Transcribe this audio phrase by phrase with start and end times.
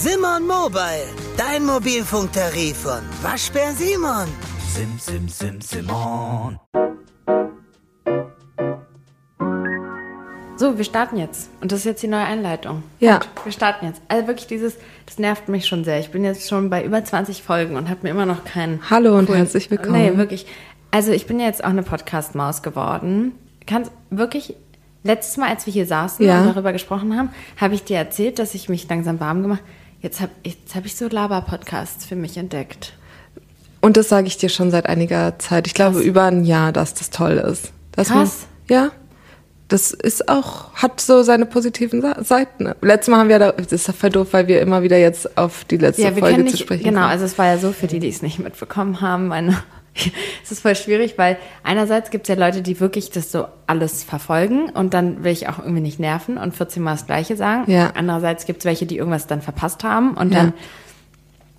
[0.00, 4.28] Simon Mobile, dein Mobilfunktarif von Waschbär Simon.
[4.72, 6.58] Sim, sim, sim, Simon.
[10.56, 11.50] So, wir starten jetzt.
[11.60, 12.84] Und das ist jetzt die neue Einleitung.
[13.00, 13.16] Ja.
[13.16, 14.00] Und wir starten jetzt.
[14.06, 14.74] Also wirklich dieses,
[15.06, 15.98] das nervt mich schon sehr.
[15.98, 18.80] Ich bin jetzt schon bei über 20 Folgen und habe mir immer noch keinen.
[18.90, 20.00] Hallo und coolen- herzlich willkommen.
[20.00, 20.46] Nee, wirklich.
[20.92, 23.32] Also ich bin jetzt auch eine Podcast-Maus geworden.
[23.66, 24.54] Kannst wirklich,
[25.02, 26.40] letztes Mal, als wir hier saßen Ja.
[26.42, 27.30] und darüber gesprochen haben,
[27.60, 29.62] habe ich dir erzählt, dass ich mich langsam warm gemacht
[30.00, 32.94] Jetzt habe jetzt hab ich so Laber-Podcasts für mich entdeckt.
[33.80, 35.66] Und das sage ich dir schon seit einiger Zeit.
[35.66, 37.72] Ich glaube über ein Jahr, dass das toll ist.
[37.92, 38.46] Dass Krass.
[38.68, 38.90] Man, ja.
[39.68, 42.72] Das ist auch, hat so seine positiven Seiten.
[42.80, 45.64] Letztes Mal haben wir da, das ist voll doof, weil wir immer wieder jetzt auf
[45.64, 47.72] die letzte Ja, wir Folge können zu nicht, sprechen genau, also es war ja so
[47.72, 49.62] für die, die es nicht mitbekommen haben, meine,
[50.44, 54.04] es ist voll schwierig, weil einerseits gibt es ja Leute, die wirklich das so alles
[54.04, 57.70] verfolgen und dann will ich auch irgendwie nicht nerven und 14 Mal das Gleiche sagen.
[57.70, 57.92] Ja.
[57.96, 60.38] Andererseits gibt es welche, die irgendwas dann verpasst haben und Ja.
[60.44, 60.52] dann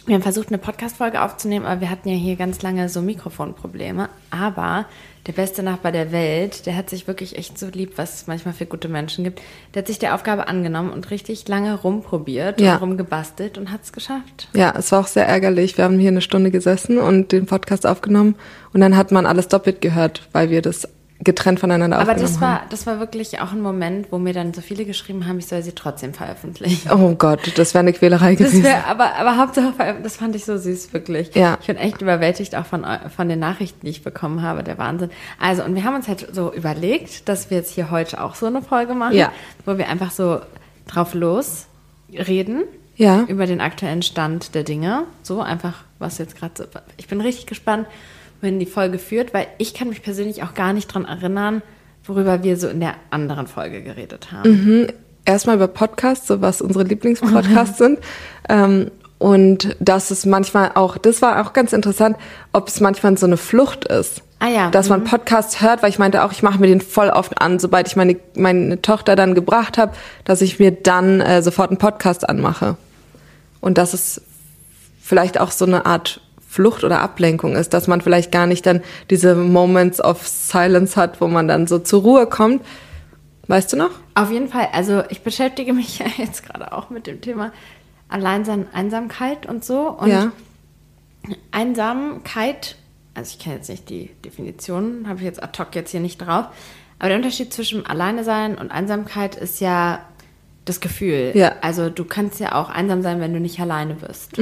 [0.10, 4.10] wir haben versucht, eine Podcast-Folge aufzunehmen, aber wir hatten ja hier ganz lange so Mikrofonprobleme.
[4.32, 4.86] Aber
[5.28, 8.54] der beste Nachbar der Welt, der hat sich wirklich echt so lieb, was es manchmal
[8.54, 9.42] für gute Menschen gibt.
[9.74, 12.76] Der hat sich der Aufgabe angenommen und richtig lange rumprobiert Ja.
[12.76, 14.48] und rumgebastelt und hat es geschafft.
[14.56, 15.78] Ja, es war auch sehr ärgerlich.
[15.78, 18.36] Wir haben hier eine Stunde gesessen und den Podcast aufgenommen
[18.74, 20.88] und dann hat man alles doppelt gehört, weil wir das
[21.22, 22.60] getrennt voneinander Aber aufgenommen das haben.
[22.62, 25.48] war, das war wirklich auch ein Moment, wo mir dann so viele geschrieben haben, ich
[25.48, 26.90] soll sie trotzdem veröffentlichen.
[26.92, 28.64] Oh Gott, das wäre eine Quälerei Das gewesen.
[28.64, 31.36] wär, aber, aber Hauptsache, das fand ich so süß, wirklich.
[31.36, 31.58] Ja.
[31.60, 35.10] Ich bin echt überwältigt auch von, von den Nachrichten, die ich bekommen habe, der Wahnsinn.
[35.40, 38.46] Also, und wir haben uns halt so überlegt, dass wir jetzt hier heute auch so
[38.46, 39.32] eine Folge machen, Ja.
[39.66, 40.40] wo wir einfach so
[40.88, 41.66] drauf los
[42.14, 42.64] reden.
[42.96, 43.24] Ja.
[43.28, 45.04] Über den aktuellen Stand der Dinge.
[45.24, 46.64] So einfach, was jetzt gerade so.
[46.98, 47.88] Ich bin richtig gespannt,
[48.42, 51.62] wohin die Folge führt, weil ich kann mich persönlich auch gar nicht dran erinnern,
[52.04, 54.88] worüber wir so in der anderen Folge geredet haben.
[55.26, 58.00] erstmal über Podcasts, so was unsere Lieblingspodcasts sind.
[58.48, 62.18] Ähm, und dass es manchmal auch, das war auch ganz interessant,
[62.54, 64.24] ob es manchmal so eine Flucht ist.
[64.40, 67.10] Ah ja, Dass man Podcasts hört, weil ich meinte auch, ich mache mir den voll
[67.10, 69.92] oft an, sobald ich meine, meine Tochter dann gebracht habe,
[70.24, 72.78] dass ich mir dann äh, sofort einen Podcast anmache.
[73.60, 74.22] Und dass es
[75.02, 78.82] vielleicht auch so eine Art Flucht oder Ablenkung ist, dass man vielleicht gar nicht dann
[79.12, 82.66] diese Moments of Silence hat, wo man dann so zur Ruhe kommt.
[83.46, 83.92] Weißt du noch?
[84.16, 84.68] Auf jeden Fall.
[84.74, 87.52] Also ich beschäftige mich ja jetzt gerade auch mit dem Thema
[88.10, 89.90] Alleinsein, Einsamkeit und so.
[89.90, 90.32] Und Ja.
[91.52, 92.78] Einsamkeit,
[93.14, 96.18] also ich kenne jetzt nicht die Definition, habe ich jetzt ad hoc jetzt hier nicht
[96.18, 96.46] drauf.
[96.98, 100.00] Aber der Unterschied zwischen Alleine sein und Einsamkeit ist ja
[100.66, 101.32] das Gefühl.
[101.36, 101.54] Ja.
[101.62, 104.38] Also du kannst ja auch einsam sein, wenn du nicht alleine bist.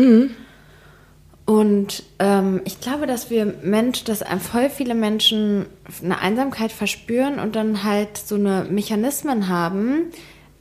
[1.48, 4.22] Und ähm, ich glaube, dass wir Mensch, dass
[4.52, 5.66] voll viele Menschen
[6.04, 10.12] eine Einsamkeit verspüren und dann halt so eine Mechanismen haben,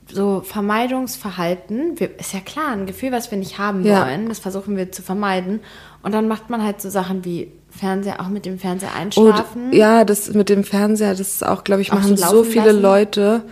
[0.08, 1.98] so Vermeidungsverhalten.
[1.98, 4.06] Wir, ist ja klar, ein Gefühl, was wir nicht haben Ja.
[4.06, 5.58] wollen, das versuchen wir zu vermeiden.
[6.04, 9.72] Und dann macht man halt so Sachen wie Fernseher, auch mit dem Fernseher einschlafen.
[9.72, 12.80] ja, das mit dem Fernseher, das ist auch, glaube ich, machen so so, viele lassen?
[12.82, 13.42] Leute.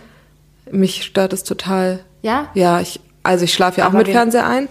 [0.71, 1.99] Mich stört es total.
[2.21, 2.47] Ja?
[2.53, 4.11] Ja, ich, also ich schlafe ja auch Aber mit Mhm.
[4.13, 4.69] Fernseher ein,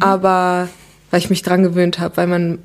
[0.00, 0.68] aber
[1.10, 2.58] weil ich mich dran gewöhnt habe, weil mein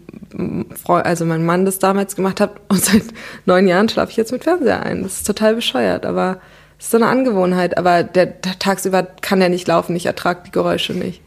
[0.75, 3.03] Freund, also mein Mann das damals gemacht hat und seit
[3.45, 5.03] neun Jahren schlafe ich jetzt mit Fernseher ein.
[5.03, 6.39] Das ist total bescheuert, aber
[6.77, 7.77] es ist so eine Angewohnheit.
[7.77, 11.21] Aber der, der tagsüber kann der nicht laufen, ich ertrage die Geräusche nicht.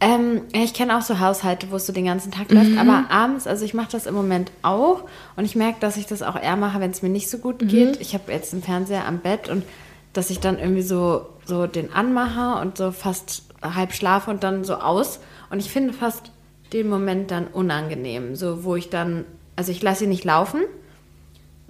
[0.00, 3.48] Ähm, ich kenne auch so Haushalte, wo es so den ganzen Tag läuft, aber abends,
[3.48, 5.02] also ich mache das im Moment auch
[5.34, 7.58] und ich merke, dass ich das auch eher mache, wenn es mir nicht so gut
[7.68, 8.00] geht.
[8.00, 9.64] Ich habe jetzt einen Fernseher am Bett und
[10.12, 14.62] dass ich dann irgendwie so, so den anmache und so fast halb schlafe und dann
[14.62, 15.18] so aus.
[15.50, 16.30] Und ich finde fast
[16.72, 19.24] den Moment dann unangenehm, so wo ich dann,
[19.56, 20.60] also ich lasse ihn nicht laufen,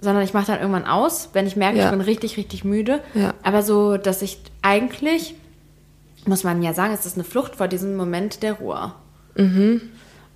[0.01, 1.85] sondern ich mache dann irgendwann aus, wenn ich merke, Ja.
[1.85, 3.01] ich bin richtig, richtig müde.
[3.13, 3.33] Ja.
[3.43, 5.35] Aber so, dass ich eigentlich
[6.25, 8.93] muss man ja sagen, es ist eine Flucht vor diesem Moment der Ruhe.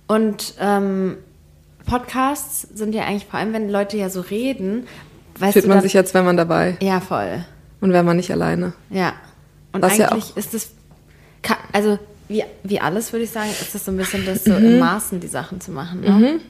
[0.06, 1.16] Und ähm,
[1.86, 4.86] Podcasts sind ja eigentlich vor allem, wenn Leute ja so reden,
[5.38, 7.44] weißt Fühlt man dann, sich jetzt, wenn man dabei ja voll,
[7.80, 8.72] und wäre man nicht alleine.
[8.90, 9.12] ja.
[9.72, 10.70] Und Was ja eigentlich auch- ist es,
[11.72, 11.98] also
[12.28, 14.64] wie, wie alles würde ich sagen, ist es so ein bisschen das so Mhm.
[14.64, 16.00] in Maßen die Sachen zu machen.
[16.00, 16.40] Ne?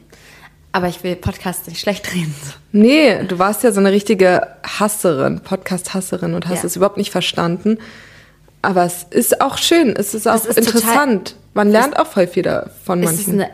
[0.73, 2.35] Aber ich will Podcasts nicht schlecht reden.
[2.73, 6.67] Nee, du warst ja so eine richtige Hasserin, Podcast-Hasserin und hast Ja.
[6.67, 7.79] es überhaupt nicht verstanden.
[8.63, 11.37] Aber es ist auch schön, es ist auch ist interessant.
[11.55, 13.47] Man lernt auch voll viel davon Es ist manchen.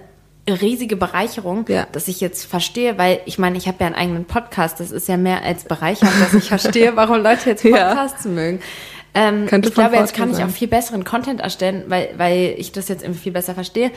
[0.46, 1.86] eine riesige Bereicherung, Ja.
[1.92, 4.80] dass ich jetzt verstehe, weil ich meine, ich habe ja einen eigenen Podcast.
[4.80, 7.88] Das ist ja mehr als bereichernd, dass ich verstehe, warum Leute jetzt Ja.
[7.88, 8.60] Podcasts mögen.
[9.14, 10.46] Ähm, ich glaube, jetzt kann ich sein.
[10.46, 13.90] auch viel besseren Content erstellen, weil, weil ich das jetzt irgendwie viel besser verstehe.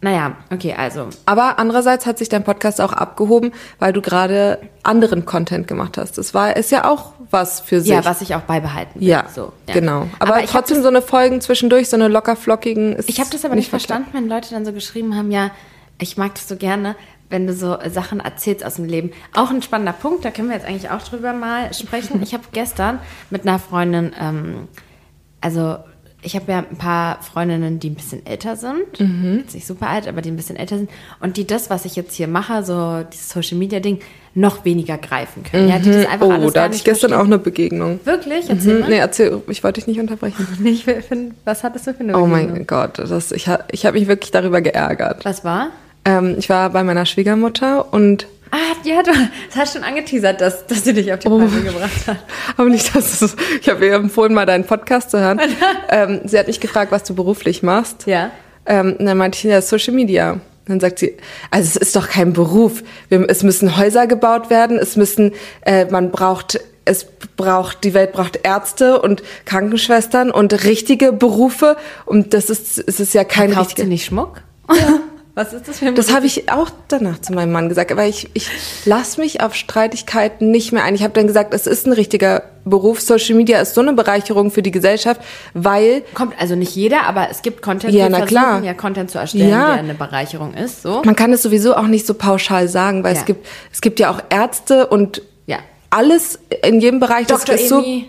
[0.00, 1.08] naja, okay, also.
[1.24, 6.16] Aber andererseits hat sich dein Podcast auch abgehoben, weil du gerade anderen Content gemacht hast.
[6.18, 7.90] Das war, ist ja auch was für sich.
[7.90, 9.08] Ja, was ich auch beibehalten will.
[9.08, 9.74] Ja, so, ja.
[9.74, 10.06] genau.
[10.20, 13.30] Aber, Aber ich trotzdem das- so eine Folgen zwischendurch, so eine locker flockigen Ich habe
[13.30, 15.50] das aber nicht verstanden, wenn Leute dann so geschrieben haben, ja,
[15.98, 16.94] ich mag das so gerne,
[17.30, 19.10] wenn du so Sachen erzählst aus dem Leben.
[19.34, 22.22] Auch ein spannender Punkt, da können wir jetzt eigentlich auch drüber mal sprechen.
[22.22, 22.98] Ich habe gestern
[23.30, 24.68] mit einer Freundin, ähm,
[25.40, 25.76] also
[26.22, 29.40] ich habe ja ein paar Freundinnen, die ein bisschen älter sind, Mhm.
[29.44, 30.90] jetzt nicht super alt, aber die ein bisschen älter sind
[31.20, 34.00] und die das, was ich jetzt hier mache, so dieses Social Media Ding,
[34.34, 35.68] noch weniger greifen können.
[35.68, 37.32] Ja, die das einfach Oh, alles da hatte ich gestern auch verstehen.
[37.34, 38.00] eine Begegnung.
[38.04, 38.50] Wirklich?
[38.50, 38.88] Erzähl Hm, mal.
[38.90, 40.46] nee, erzähl, ich wollte dich nicht unterbrechen.
[40.64, 42.52] Ich find, was hattest du für eine Oh Begegnung?
[42.52, 45.24] mein Gott, das, ich, ha- ich habe mich wirklich darüber geärgert.
[45.24, 45.68] Was war?
[46.06, 49.10] Ähm, ich war bei meiner Schwiegermutter und Ah, ja, du
[49.56, 51.38] hast schon angeteasert, dass, dass sie dich auf die Oh.
[51.38, 52.18] Palme gebracht hat.
[52.56, 55.40] aber nicht, dass es, ich habe ihr empfohlen, mal deinen Podcast zu hören.
[55.90, 58.06] ähm, sie hat mich gefragt, was du beruflich machst.
[58.06, 58.30] Ja.
[58.64, 60.40] Ähm, und dann meinte ich, ja, Social Media.
[60.68, 61.16] Dann sagt sie,
[61.50, 62.82] also es ist doch kein Beruf.
[63.08, 65.32] Wir, es müssen Häuser gebaut werden, es müssen,
[65.62, 67.06] äh, man braucht, es
[67.36, 71.76] braucht, die Welt braucht Ärzte und Krankenschwestern und richtige Berufe.
[72.04, 73.88] Und das ist, es ist ja kein Kauft sie richtiger.
[73.88, 74.42] nicht Schmuck?
[75.38, 78.06] Was ist das für ein Das habe ich auch danach zu meinem Mann gesagt, aber
[78.06, 78.48] ich, ich
[78.86, 80.94] lass mich auf Streitigkeiten nicht mehr ein.
[80.94, 83.02] Ich habe dann gesagt, es ist ein richtiger Beruf.
[83.02, 85.20] Social Media ist so eine Bereicherung für die Gesellschaft,
[85.52, 88.64] weil Kommt also nicht jeder, aber es gibt Content, Ja, wir na versuchen klar.
[88.64, 89.66] ja Content zu erstellen, Ja.
[89.72, 90.80] der eine Bereicherung ist.
[90.82, 91.02] So.
[91.04, 93.20] man kann es sowieso auch nicht so pauschal sagen, weil Ja.
[93.20, 95.58] es gibt es gibt ja auch Ärzte und Ja.
[95.90, 97.26] alles in jedem Bereich.
[97.26, 97.44] Dr.
[97.44, 98.08] Das ist so Emi.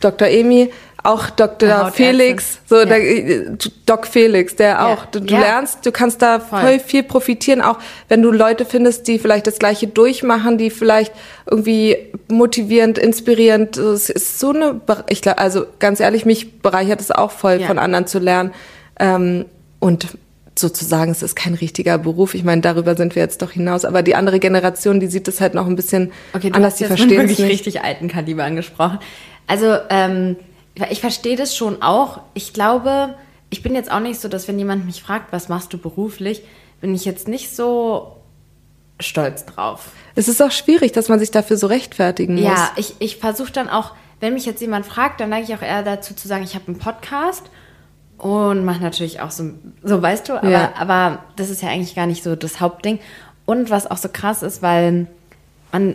[0.00, 0.28] Dr.
[0.28, 0.70] Emi,
[1.06, 1.90] auch Dr.
[1.92, 2.84] Felix, so Ja.
[2.84, 3.44] der, äh,
[3.86, 5.06] Doc Felix, der auch.
[5.06, 5.40] Du, du Ja.
[5.40, 6.60] lernst, du kannst da Voll.
[6.60, 11.12] voll viel profitieren, auch wenn du Leute findest, die vielleicht das Gleiche durchmachen, die vielleicht
[11.48, 11.96] irgendwie
[12.28, 13.76] motivierend, inspirierend.
[13.76, 17.66] Es ist so eine, ich glaube, also ganz ehrlich, mich bereichert es auch voll, Ja.
[17.66, 18.52] von anderen zu lernen.
[18.98, 19.44] Ähm,
[19.78, 20.08] und
[20.58, 22.34] sozusagen, es ist kein richtiger Beruf.
[22.34, 23.84] Ich meine, darüber sind wir jetzt doch hinaus.
[23.84, 27.10] Aber die andere Generation, die sieht das halt noch ein bisschen Okay, anders, die verstehen
[27.10, 27.50] es wirklich nicht.
[27.50, 28.98] richtig alten Kaliber angesprochen.
[29.46, 30.36] Also, ähm,
[30.90, 32.20] ich verstehe das schon auch.
[32.34, 33.14] Ich glaube,
[33.50, 36.42] ich bin jetzt auch nicht so, dass wenn jemand mich fragt, was machst du beruflich,
[36.80, 38.16] bin ich jetzt nicht so
[39.00, 39.88] stolz drauf.
[40.14, 42.44] Es ist auch schwierig, dass man sich dafür so rechtfertigen muss.
[42.44, 45.62] Ja, ich, ich versuche dann auch, wenn mich jetzt jemand fragt, dann neige ich auch
[45.62, 47.42] eher dazu zu sagen, ich habe einen Podcast
[48.18, 49.50] und mache natürlich auch so,
[49.82, 50.72] so weißt du, aber, Ja.
[50.78, 52.98] aber das ist ja eigentlich gar nicht so das Hauptding.
[53.44, 55.06] Und was auch so krass ist, weil
[55.72, 55.94] man,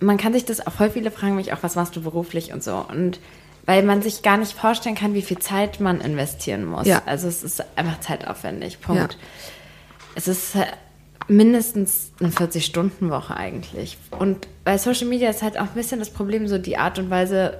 [0.00, 2.62] man kann sich das auch voll viele fragen mich auch, was machst du beruflich und
[2.64, 2.84] so.
[2.88, 3.20] Und
[3.66, 6.86] weil man sich gar nicht vorstellen kann, wie viel Zeit man investieren muss.
[6.86, 7.02] Ja.
[7.04, 8.80] Also es ist einfach zeitaufwendig.
[8.80, 9.12] Punkt.
[9.14, 9.18] Ja.
[10.14, 10.64] Es ist äh,
[11.28, 13.98] mindestens eine 40-Stunden-Woche eigentlich.
[14.18, 17.10] Und bei Social Media ist halt auch ein bisschen das Problem, so die Art und
[17.10, 17.58] Weise,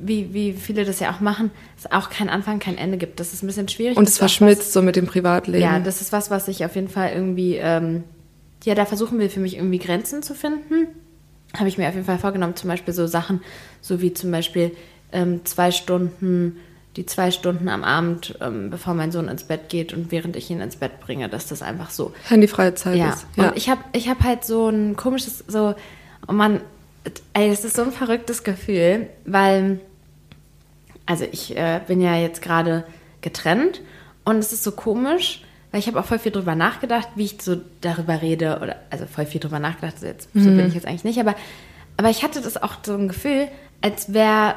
[0.00, 3.20] wie, wie viele das ja auch machen, es auch kein Anfang, kein Ende gibt.
[3.20, 3.96] Das ist ein bisschen schwierig.
[3.96, 5.62] Und es verschmilzt so mit dem Privatleben.
[5.62, 8.02] ja, das ist was, was ich auf jeden Fall irgendwie, ähm,
[8.64, 10.88] ja, da versuchen will, für mich irgendwie Grenzen zu finden.
[11.56, 13.42] Habe ich mir auf jeden Fall vorgenommen, zum Beispiel so Sachen,
[13.80, 14.72] so wie zum Beispiel
[15.12, 16.56] ähm, zwei Stunden,
[16.96, 20.50] die zwei Stunden am Abend, ähm, bevor mein Sohn ins Bett geht und während ich
[20.50, 23.26] ihn ins Bett bringe, dass das einfach so Handyfreie Zeit ja, ist.
[23.36, 23.48] Ja.
[23.48, 25.74] und ich habe ich hab halt so ein komisches, so,
[26.26, 26.60] und man,
[27.32, 29.80] ey, es ist so ein verrücktes Gefühl, weil,
[31.06, 32.84] also ich äh, bin ja jetzt gerade
[33.20, 33.80] getrennt
[34.24, 37.36] und es ist so komisch, weil ich habe auch voll viel drüber nachgedacht, wie ich
[37.40, 40.56] so darüber rede, oder, also voll viel drüber nachgedacht, jetzt, so Mhm.
[40.56, 41.36] bin ich jetzt eigentlich nicht, aber,
[41.96, 43.48] aber ich hatte das auch so ein Gefühl,
[43.80, 44.54] als wäre,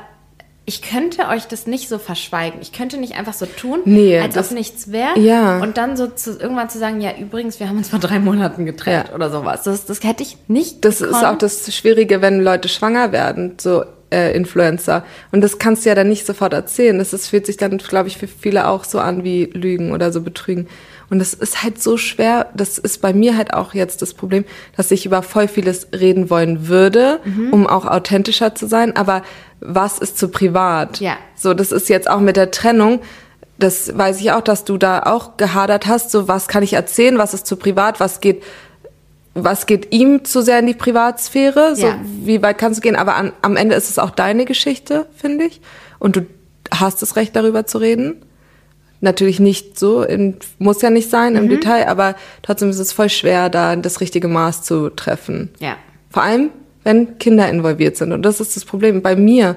[0.66, 2.60] ich könnte euch das nicht so verschweigen.
[2.62, 5.20] Ich könnte nicht einfach so tun, Nee, als das- ob nichts wäre.
[5.20, 5.60] Ja.
[5.60, 8.66] Und dann so zu, irgendwann zu sagen, ja, übrigens, wir haben uns vor drei Monaten
[8.66, 9.16] getrennt Ja.
[9.16, 9.64] oder sowas.
[9.64, 10.86] Das, das hätte ich nicht.
[10.86, 11.26] Das ist gekonnt.
[11.26, 15.04] auch das Schwierige, wenn Leute schwanger werden, so äh, Influencer.
[15.32, 16.98] Und das kannst du ja dann nicht sofort erzählen.
[16.98, 20.12] Das ist, fühlt sich dann, glaube ich, für viele auch so an wie Lügen oder
[20.14, 20.68] so Betrügen.
[21.10, 22.48] Und das ist halt so schwer.
[22.56, 24.46] Das ist bei mir halt auch jetzt das Problem,
[24.78, 27.52] dass ich über voll vieles reden wollen würde, Mhm.
[27.52, 28.96] um auch authentischer zu sein.
[28.96, 29.24] Aber
[29.66, 31.00] was ist zu privat?
[31.00, 31.18] Ja.
[31.36, 33.00] So, das ist jetzt auch mit der Trennung.
[33.58, 36.12] Das weiß ich auch, dass du da auch gehadert hast.
[36.12, 37.18] So, was kann ich erzählen?
[37.18, 38.00] Was ist zu privat?
[38.00, 38.44] Was geht
[39.36, 41.76] was geht ihm zu sehr in die Privatsphäre?
[41.76, 42.00] So, Ja.
[42.04, 42.96] wie weit kannst du gehen?
[42.96, 45.60] Aber an, am Ende ist es auch deine Geschichte, finde ich.
[45.98, 46.28] Und du
[46.72, 48.22] hast das Recht, darüber zu reden.
[49.02, 51.40] Natürlich nicht so, in, muss ja nicht sein Mhm.
[51.40, 55.50] im Detail, aber trotzdem ist es voll schwer, da das richtige Maß zu treffen.
[55.60, 55.78] Ja.
[56.12, 56.52] Vor allem,
[56.84, 58.12] wenn Kinder involviert sind.
[58.12, 59.56] Und das ist das Problem bei mir.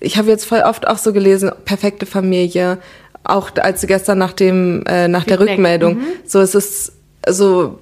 [0.00, 2.78] Ich habe jetzt voll oft auch so gelesen, perfekte Familie,
[3.24, 5.98] auch als gestern nach dem, äh, nach der Rückmeldung.
[6.26, 6.92] So, es ist
[7.28, 7.78] so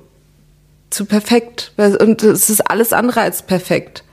[0.91, 1.73] zu perfekt.
[1.77, 4.05] Und es ist alles andere als perfekt.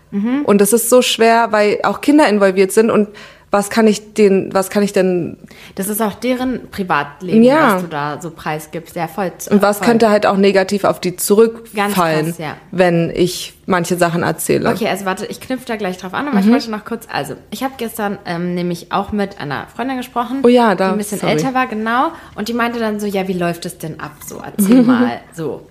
[0.46, 3.08] Und es ist so schwer, weil auch Kinder involviert sind und
[3.51, 5.38] was kann ich den, was kann ich denn
[5.75, 7.75] Das ist auch deren Privatleben, Ja.
[7.75, 8.96] was du da so preisgibst.
[8.96, 9.31] Ja, voll.
[9.50, 9.88] und was voll.
[9.88, 12.55] könnte halt auch negativ auf die zurückfallen, krass, ja.
[12.72, 14.70] wenn ich manche Sachen erzähle.
[14.70, 17.36] Okay, also warte, ich knüpfe da gleich drauf an, aber ich wollte noch kurz, also
[17.51, 20.98] ich habe gestern ähm, nämlich auch mit einer Freundin gesprochen, Oh ja, da- die ein
[20.98, 21.34] bisschen sorry.
[21.34, 24.41] älter war, genau, und die meinte dann so, ja, wie läuft es denn ab, so,
[24.43, 25.67] erzähl mal, so.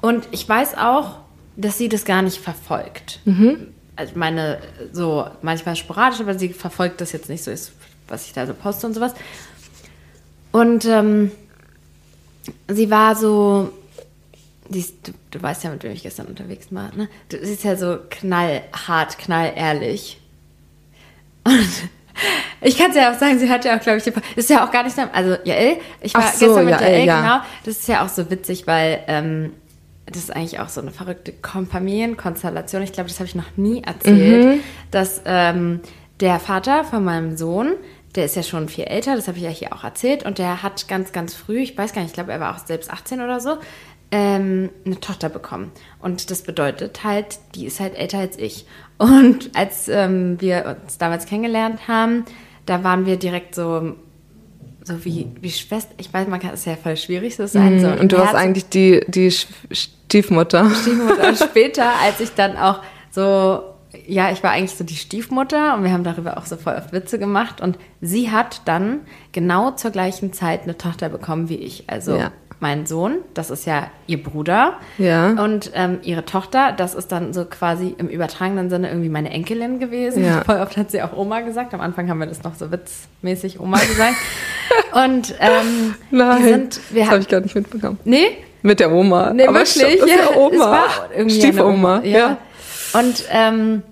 [0.00, 1.18] Und ich weiß auch,
[1.56, 3.20] dass sie das gar nicht verfolgt.
[3.24, 3.68] Mhm.
[4.02, 4.58] Also meine,
[4.92, 7.72] so manchmal sporadisch, aber sie verfolgt das jetzt nicht so, ist,
[8.08, 9.14] was ich da so poste und sowas.
[10.50, 11.30] Und ähm,
[12.68, 13.72] sie war so,
[14.70, 17.08] ist, du, du weißt ja, mit wem ich gestern unterwegs war, ne?
[17.28, 20.20] Du, sie ist ja so knallhart, knallehrlich.
[21.44, 21.68] Und
[22.60, 24.70] ich kann es ja auch sagen, sie hat ja auch, glaube ich, ist ja auch
[24.70, 27.20] gar nicht, also Jael, ich war so, gestern mit Jael, Jael, ja.
[27.20, 29.52] genau, das ist ja auch so witzig, weil ähm,
[30.06, 31.32] das ist eigentlich auch so eine verrückte
[31.70, 32.82] Familienkonstellation.
[32.82, 34.60] Ich glaube, das habe ich noch nie erzählt, Mhm.
[34.90, 35.80] dass ähm,
[36.20, 37.74] der Vater von meinem Sohn,
[38.14, 40.62] der ist ja schon viel älter, das habe ich ja hier auch erzählt, und der
[40.62, 43.20] hat ganz, ganz früh, ich weiß gar nicht, ich glaube, er war auch selbst 18
[43.20, 43.56] oder so,
[44.10, 45.72] ähm, eine Tochter bekommen.
[46.00, 48.66] Und das bedeutet halt, die ist halt älter als ich.
[48.98, 52.24] Und als ähm, wir uns damals kennengelernt haben,
[52.66, 53.94] da waren wir direkt so,
[54.84, 55.92] so wie, wie Schwester.
[55.98, 57.80] Ich weiß, man kann es ja voll schwierig so sein.
[57.80, 58.00] so Mhm.
[58.00, 60.70] und du warst eigentlich die, die Stiefmutter.
[60.70, 61.28] Stiefmutter.
[61.28, 63.62] Und später, als ich dann auch so,
[64.06, 66.92] ja, ich war eigentlich so die Stiefmutter und wir haben darüber auch so voll oft
[66.92, 67.60] Witze gemacht.
[67.60, 69.00] Und sie hat dann
[69.32, 71.84] genau zur gleichen Zeit eine Tochter bekommen wie ich.
[71.88, 72.32] Also Ja.
[72.58, 74.74] mein Sohn, das ist ja ihr Bruder.
[74.98, 75.30] Ja.
[75.42, 79.78] Und ähm, ihre Tochter, das ist dann so quasi im übertragenen Sinne irgendwie meine Enkelin
[79.78, 80.24] gewesen.
[80.24, 80.42] Ja.
[80.44, 81.74] Voll oft hat sie auch Oma gesagt.
[81.74, 84.16] Am Anfang haben wir das noch so witzmäßig Oma gesagt.
[84.94, 87.98] und ähm, Nein, sind, wir das habe ich gar nicht mitbekommen.
[88.04, 89.32] nee, Mit der Oma.
[89.32, 89.72] Nee, Aber wirklich.
[89.94, 90.84] stimmt, ja, Oma.
[91.28, 92.00] Stiefoma.
[92.04, 92.18] Ja.
[92.18, 92.38] ja.
[93.00, 93.82] Und ähm,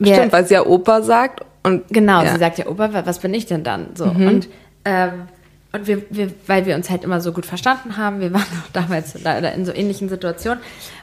[0.00, 1.44] Stimmt, weil sie ja Opa sagt.
[1.62, 2.30] Und genau, ja.
[2.30, 2.34] Mhm.
[2.34, 3.88] sie sagt ja, Opa, wa- was bin ich denn dann?
[3.94, 4.48] So und
[4.84, 5.22] ähm,
[5.72, 8.72] und wir, wir, weil wir uns halt immer so gut verstanden haben, wir waren auch
[8.72, 10.60] damals leider in so ähnlichen Situationen.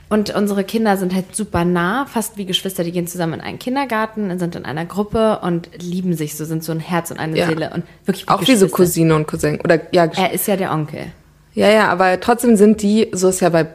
[0.07, 2.83] Und unsere Kinder sind halt super nah, fast wie Geschwister.
[2.83, 6.63] Die gehen zusammen in einen Kindergarten, sind in einer Gruppe und lieben sich so, sind
[6.63, 7.47] so ein Herz und eine Ja.
[7.47, 8.67] Seele und wirklich Auch wie so.
[8.67, 9.59] Cousine und Cousin.
[9.61, 11.07] Oder ja, Er ist ja der Onkel.
[11.55, 13.67] Ja, ja, aber trotzdem sind die, so ist ja bei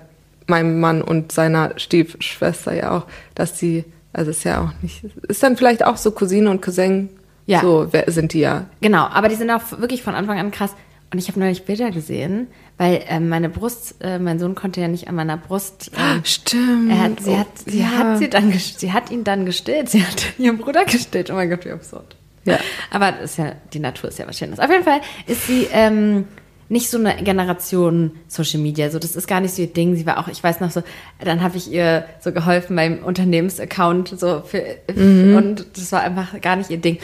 [0.46, 5.42] meinem Mann und seiner Stiefschwester ja auch, dass die, also ist ja auch nicht, ist
[5.42, 7.08] dann vielleicht auch so Cousine und Cousin,
[7.50, 7.60] Ja.
[7.60, 8.66] so sind die ja.
[8.80, 10.74] Genau, aber die sind auch wirklich von Anfang an krass.
[11.12, 12.46] Und ich habe neulich Bilder gesehen,
[12.78, 15.90] weil ähm, meine Brust, äh, mein Sohn konnte ja nicht an meiner Brust.
[15.98, 16.88] Ähm, Stimmt.
[16.90, 17.86] er hat, sie, Oh, hat, sie, ja.
[17.90, 19.88] hat sie, dann, sie hat ihn dann gestillt.
[19.88, 21.30] Sie hat ihren Bruder gestillt.
[21.30, 22.14] Oh mein Gott, wie absurd.
[22.44, 22.58] Ja.
[22.92, 24.60] Aber ist ja, die Natur ist ja was Schönes.
[24.60, 26.26] Auf jeden Fall ist sie ähm,
[26.68, 28.88] nicht so eine Generation Social Media.
[28.90, 29.96] So, das ist gar nicht so ihr Ding.
[29.96, 30.84] Sie war auch, ich weiß noch so,
[31.18, 34.62] dann habe ich ihr so geholfen beim Unternehmensaccount so für,
[34.96, 36.98] und das war einfach gar nicht ihr Ding.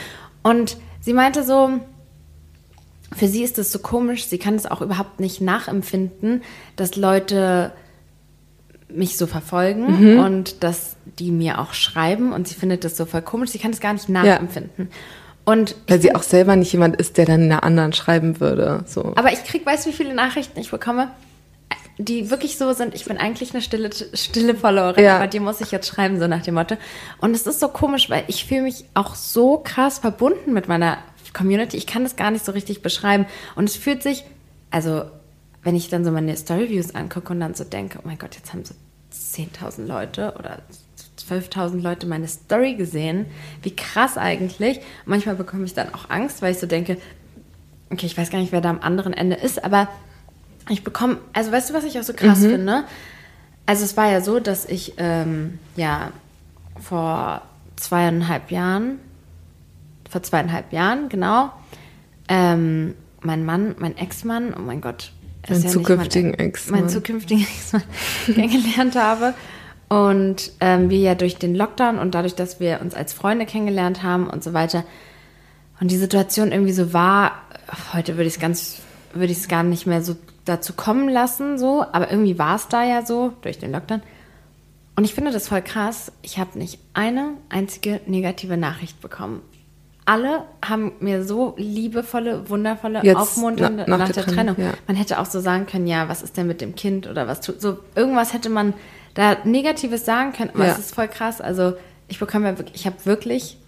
[0.47, 1.71] Und sie meinte so,
[3.17, 6.43] für sie ist das so komisch, sie kann es auch überhaupt nicht nachempfinden,
[6.77, 7.73] dass Leute
[8.89, 13.23] mich so verfolgen und dass die mir auch schreiben und sie findet das so voll
[13.23, 14.89] komisch, sie kann es gar nicht nachempfinden.
[15.45, 18.85] Und Weil sie auch selber nicht jemand ist, der dann einer anderen schreiben würde.
[18.87, 19.13] So.
[19.17, 21.09] aber ich krieg, weißt du, wie viele Nachrichten ich bekomme,
[21.99, 25.17] die wirklich so sind, ich bin eigentlich eine stille, stille Followerin, Ja.
[25.17, 26.77] aber die muss ich jetzt schreiben, so nach dem Motto.
[27.21, 30.99] Und es ist so komisch, weil ich fühle mich auch so krass verbunden mit meiner
[31.33, 31.77] Community.
[31.77, 33.27] Ich kann das gar nicht so richtig beschreiben.
[33.55, 34.25] Und es fühlt sich,
[34.71, 35.05] also
[35.63, 38.53] wenn ich dann so meine Storyviews angucke und dann so denke, oh mein Gott, jetzt
[38.53, 38.75] haben so
[39.13, 40.59] 10.000 Leute oder
[41.29, 43.27] 12.000 Leute meine Story gesehen.
[43.63, 44.81] Wie krass eigentlich.
[45.07, 46.99] Manchmal bekomme ich dann auch Angst, weil ich so denke,
[47.91, 49.89] okay, ich weiß gar nicht, wer da am anderen Ende ist, aber
[50.69, 52.85] ich bekomme, also weißt du, was ich auch so krass finde?
[53.67, 56.13] Also es war ja so, dass ich ähm, ja
[56.81, 57.43] vor
[57.77, 58.99] zweieinhalb Jahren,
[60.09, 61.51] vor zweieinhalb Jahren, genau,
[62.29, 65.13] ähm, mein Mann, mein Ex-Mann, oh mein Gott.
[65.49, 66.81] ist nicht zukünftigen mein, Ex-Mann.
[66.81, 67.83] Mein zukünftigen Ex-Mann
[68.27, 69.35] kennengelernt habe.
[69.89, 74.03] Und ähm, wir ja durch den Lockdown und dadurch, dass wir uns als Freunde kennengelernt
[74.03, 74.85] haben und so weiter,
[75.79, 77.33] und die Situation irgendwie so war,
[77.93, 78.79] heute würde ich es ganz,
[79.13, 82.69] würde ich es gar nicht mehr so dazu kommen lassen, so, aber irgendwie war es
[82.69, 84.01] da ja so, durch den Lockdown.
[84.97, 86.11] Und ich finde das voll krass.
[86.23, 89.43] Ich habe nicht eine einzige negative Nachricht bekommen.
[90.07, 94.55] Alle haben mir so liebevolle, wundervolle, Jetzt aufmunternde na- nach, nach der, der Trennung.
[94.55, 94.79] Trennung, ja.
[94.87, 97.41] Man hätte auch so sagen können, ja, was ist denn mit dem Kind oder was
[97.43, 98.73] tut so irgendwas hätte man
[99.15, 100.51] da Negatives sagen können.
[100.55, 100.73] Aber Ja.
[100.73, 101.41] es ist voll krass.
[101.41, 101.75] Also
[102.09, 103.59] ich bekomme ja wirklich, ich habe wirklich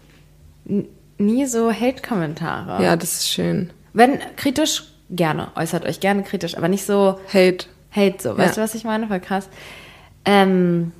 [1.19, 2.83] nie so Hate-Kommentare.
[2.85, 3.71] ja, das ist schön.
[3.93, 5.49] Wenn kritisch, gerne.
[5.57, 7.67] Äußert euch gerne kritisch, aber nicht so Hate.
[7.91, 8.37] Hate so.
[8.37, 8.63] Weißt Ja.
[8.63, 9.07] du, was ich meine?
[9.09, 9.49] Voll krass.
[10.25, 10.93] Ähm,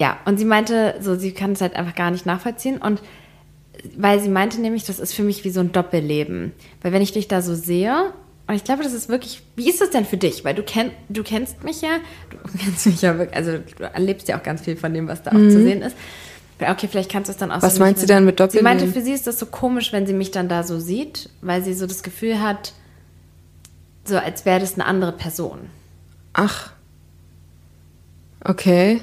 [0.00, 2.78] ja, und sie meinte, so, sie kann es halt einfach gar nicht nachvollziehen.
[2.78, 3.00] Und
[3.96, 6.52] weil sie meinte nämlich, das ist für mich wie so ein Doppelleben.
[6.82, 8.12] Weil wenn ich dich da so sehe,
[8.46, 10.44] und ich glaube, das ist wirklich, wie ist das denn für dich?
[10.44, 11.98] Weil du, kenn, du kennst mich ja,
[12.30, 15.22] du kennst mich ja wirklich, also du erlebst ja auch ganz viel von dem, was
[15.22, 15.96] da auch zu sehen ist.
[16.60, 18.36] Okay, vielleicht kannst du es dann auch Was so meint nicht sie denn mit Sie
[18.44, 18.64] Doppelleben?
[18.64, 21.62] meinte, für sie ist das so komisch, wenn sie mich dann da so sieht, weil
[21.64, 22.72] sie so das Gefühl hat,
[24.04, 25.70] so als wäre das eine andere Person.
[26.32, 26.72] Ach.
[28.42, 29.00] Okay.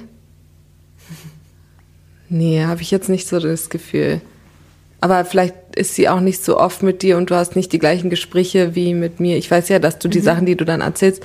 [2.29, 4.21] Nee, habe ich jetzt nicht so das Gefühl.
[5.01, 7.79] Aber vielleicht ist sie auch nicht so oft mit dir und du hast nicht die
[7.79, 9.37] gleichen Gespräche wie mit mir.
[9.37, 11.23] Ich weiß ja, dass du die Sachen, die du dann erzählst,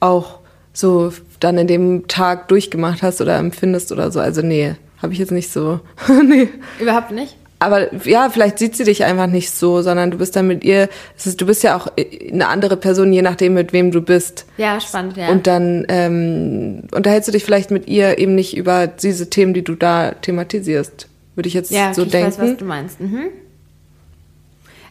[0.00, 0.40] auch
[0.72, 4.20] so dann in dem Tag durchgemacht hast oder empfindest oder so.
[4.20, 5.80] Also nee, habe ich jetzt nicht so.
[6.24, 6.48] nee.
[6.80, 7.36] Überhaupt nicht?
[7.60, 10.88] Aber ja, vielleicht sieht sie dich einfach nicht so, sondern du bist dann mit ihr,
[11.16, 14.46] ist, du bist ja auch eine andere Person, je nachdem, mit wem du bist.
[14.58, 15.28] Ja, spannend, ja.
[15.28, 19.64] Und dann ähm, unterhältst du dich vielleicht mit ihr eben nicht über diese Themen, die
[19.64, 21.08] du da thematisierst.
[21.34, 22.30] Würde ich jetzt ja, so ich denken.
[22.30, 23.00] weiß, was du meinst.
[23.00, 23.26] Mhm.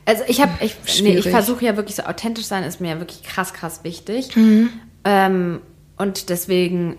[0.06, 3.00] Also ich habe, ich, nee, ich versuche ja wirklich so authentisch sein, ist mir ja
[3.00, 4.36] wirklich krass, krass wichtig.
[4.36, 4.70] Mhm.
[5.04, 5.60] Ähm,
[5.98, 6.98] und deswegen,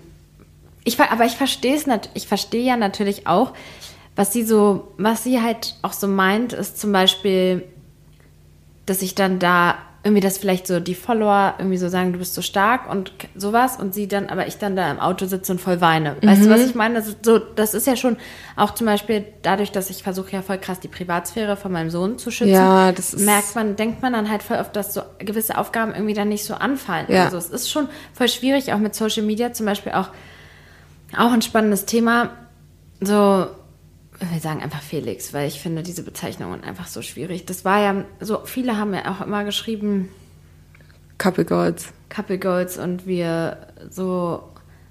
[0.85, 1.85] ich, aber ich verstehe es
[2.15, 3.55] ich verstehe ja natürlich auch,
[4.19, 7.63] was sie so, was sie halt auch so meint, ist zum Beispiel,
[8.85, 12.35] dass ich dann da irgendwie das vielleicht so die Follower irgendwie so sagen, du bist
[12.35, 15.61] so stark und sowas und sie dann, aber ich dann da im Auto sitze und
[15.61, 16.17] voll weine.
[16.23, 16.47] Weißt Mhm.
[16.47, 16.95] du, was ich meine?
[16.95, 18.17] Das ist, so, das ist ja schon
[18.57, 22.19] auch zum Beispiel dadurch, dass ich versuche ja voll krass die Privatsphäre von meinem Sohn
[22.19, 25.03] zu schützen, Ja, das ist- merkt man, denkt man dann halt voll oft, dass so
[25.21, 27.07] gewisse Aufgaben irgendwie dann nicht so anfallen.
[27.09, 27.25] Ja.
[27.27, 30.09] Also es ist schon voll schwierig, auch mit Social Media zum Beispiel auch,
[31.17, 32.31] auch ein spannendes Thema,
[33.01, 33.47] so
[34.21, 37.47] wir sagen einfach Felix, weil ich finde diese Bezeichnungen einfach so schwierig.
[37.47, 40.09] Das war ja so, viele haben ja auch immer geschrieben,
[41.19, 41.93] Couple Goals.
[42.09, 43.59] Couple Goals und wir
[43.91, 44.43] so,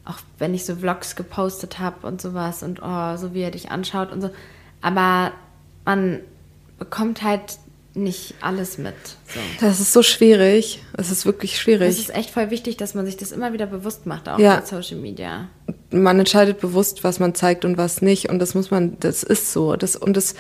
[0.06, 3.72] auch wenn ich so Vlogs gepostet habe und sowas und oh, so wie er dich
[3.72, 4.30] anschaut und so.
[4.82, 5.32] Aber
[5.86, 6.20] man
[6.78, 7.60] bekommt halt
[7.98, 8.94] nicht alles mit.
[9.34, 9.40] So.
[9.60, 10.82] Das ist so schwierig.
[10.98, 11.90] Es ist wirklich Es schwierig.
[12.00, 14.58] ist echt voll wichtig, dass man sich das immer wieder bewusst macht, auch Ja.
[14.58, 15.50] mit Social Media.
[15.92, 18.30] man entscheidet bewusst, was man zeigt und was nicht.
[18.30, 19.76] Und das muss man, das ist so.
[19.76, 20.36] Das, und das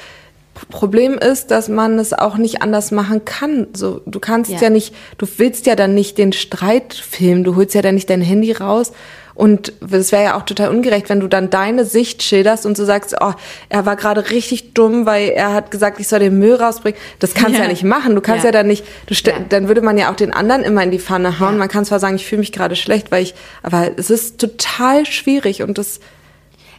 [0.69, 3.67] Problem ist, dass man es auch nicht anders machen kann.
[3.73, 4.59] So, du kannst ja.
[4.59, 4.69] Ja.
[4.69, 8.21] nicht, du willst ja dann nicht den Streit filmen, du holst ja dann nicht dein
[8.21, 8.91] Handy raus.
[9.37, 12.85] Und es wäre ja auch total ungerecht, wenn du dann deine Sicht schilderst und so
[12.85, 13.33] sagst, oh,
[13.69, 16.99] er war gerade richtig dumm, weil er hat gesagt, ich soll den Müll rausbringen.
[17.19, 17.65] Das kannst du ja.
[17.65, 17.67] Ja.
[17.69, 18.15] nicht machen.
[18.15, 18.51] Du kannst ja, Ja.
[18.51, 19.33] dann nicht, Ja.
[19.47, 21.53] dann würde man ja auch den anderen immer in die Pfanne hauen.
[21.53, 21.59] Ja.
[21.59, 25.05] Man kann zwar sagen, ich fühle mich gerade schlecht, weil ich, aber es ist total
[25.05, 25.99] schwierig und das,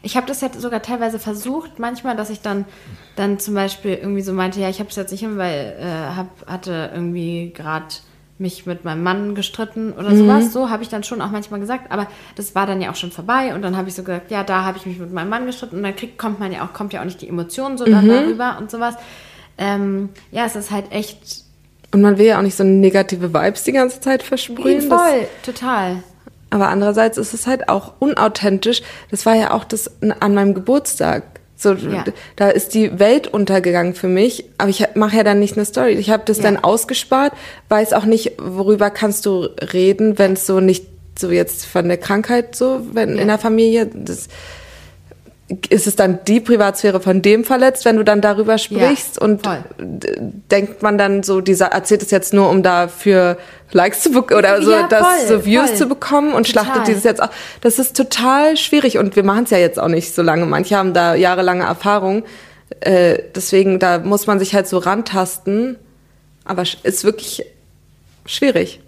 [0.02, 2.64] Ich habe das jetzt sogar teilweise versucht, manchmal, dass ich dann,
[3.14, 6.16] dann zum Beispiel irgendwie so meinte, ja, ich habe es jetzt nicht hin, weil äh,
[6.16, 7.86] hab, hatte irgendwie gerade
[8.38, 10.52] mich mit meinem Mann gestritten oder sowas.
[10.52, 13.10] So habe ich dann schon auch manchmal gesagt, aber das war dann ja auch schon
[13.10, 15.46] vorbei und dann habe ich so gesagt, ja, da habe ich mich mit meinem Mann
[15.46, 17.84] gestritten und dann kriegt, kommt man ja auch, kommt ja auch nicht die Emotionen so
[17.84, 18.94] dann darüber und sowas.
[19.58, 21.44] Ähm, ja, es ist halt echt
[21.92, 24.88] und man will ja auch nicht so negative Vibes die ganze Zeit versprühen.
[24.88, 26.02] Das, voll, total.
[26.50, 28.82] aber andererseits ist es halt auch unauthentisch.
[29.10, 31.37] Das war ja auch das an meinem Geburtstag.
[31.60, 32.04] So, Ja.
[32.36, 35.94] da ist die Welt untergegangen für mich, aber ich mache ja dann nicht eine Story.
[35.94, 36.44] Ich habe das Ja.
[36.44, 37.32] dann ausgespart,
[37.68, 40.86] weiß auch nicht, worüber kannst du reden, wenn es so nicht
[41.18, 43.22] so jetzt von der Krankheit so, wenn Ja.
[43.22, 44.28] in der Familie das
[45.70, 49.64] ist es dann die Privatsphäre von dem verletzt, wenn du dann darüber sprichst und voll.
[49.78, 53.38] denkt man dann so, dieser erzählt es jetzt nur, um dafür
[53.72, 55.76] Likes zu bekommen oder so, Ja, das voll, so Views voll.
[55.78, 56.64] zu bekommen und Total.
[56.64, 57.30] schlachtet dieses jetzt auch.
[57.62, 60.44] Das ist total schwierig und wir machen es ja jetzt auch nicht so lange.
[60.46, 62.24] Manche haben da jahrelange Erfahrung.
[62.80, 65.76] Äh, deswegen, da muss man sich halt so rantasten.
[66.44, 67.44] Aber ist wirklich
[68.26, 68.80] schwierig.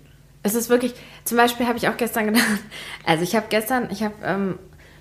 [0.43, 0.95] Es ist wirklich,
[1.25, 2.45] zum Beispiel habe ich auch gestern gedacht,
[3.07, 4.59] also ich habe gestern, ich habe, ähm,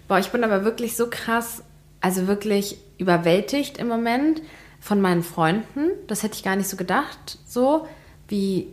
[0.10, 1.64] boah, ich bin aber wirklich so krass,
[2.02, 4.42] also wirklich überwältigt im Moment
[4.82, 5.92] von meinen Freunden.
[6.08, 7.88] Das hätte ich gar nicht so gedacht, so
[8.28, 8.68] wie,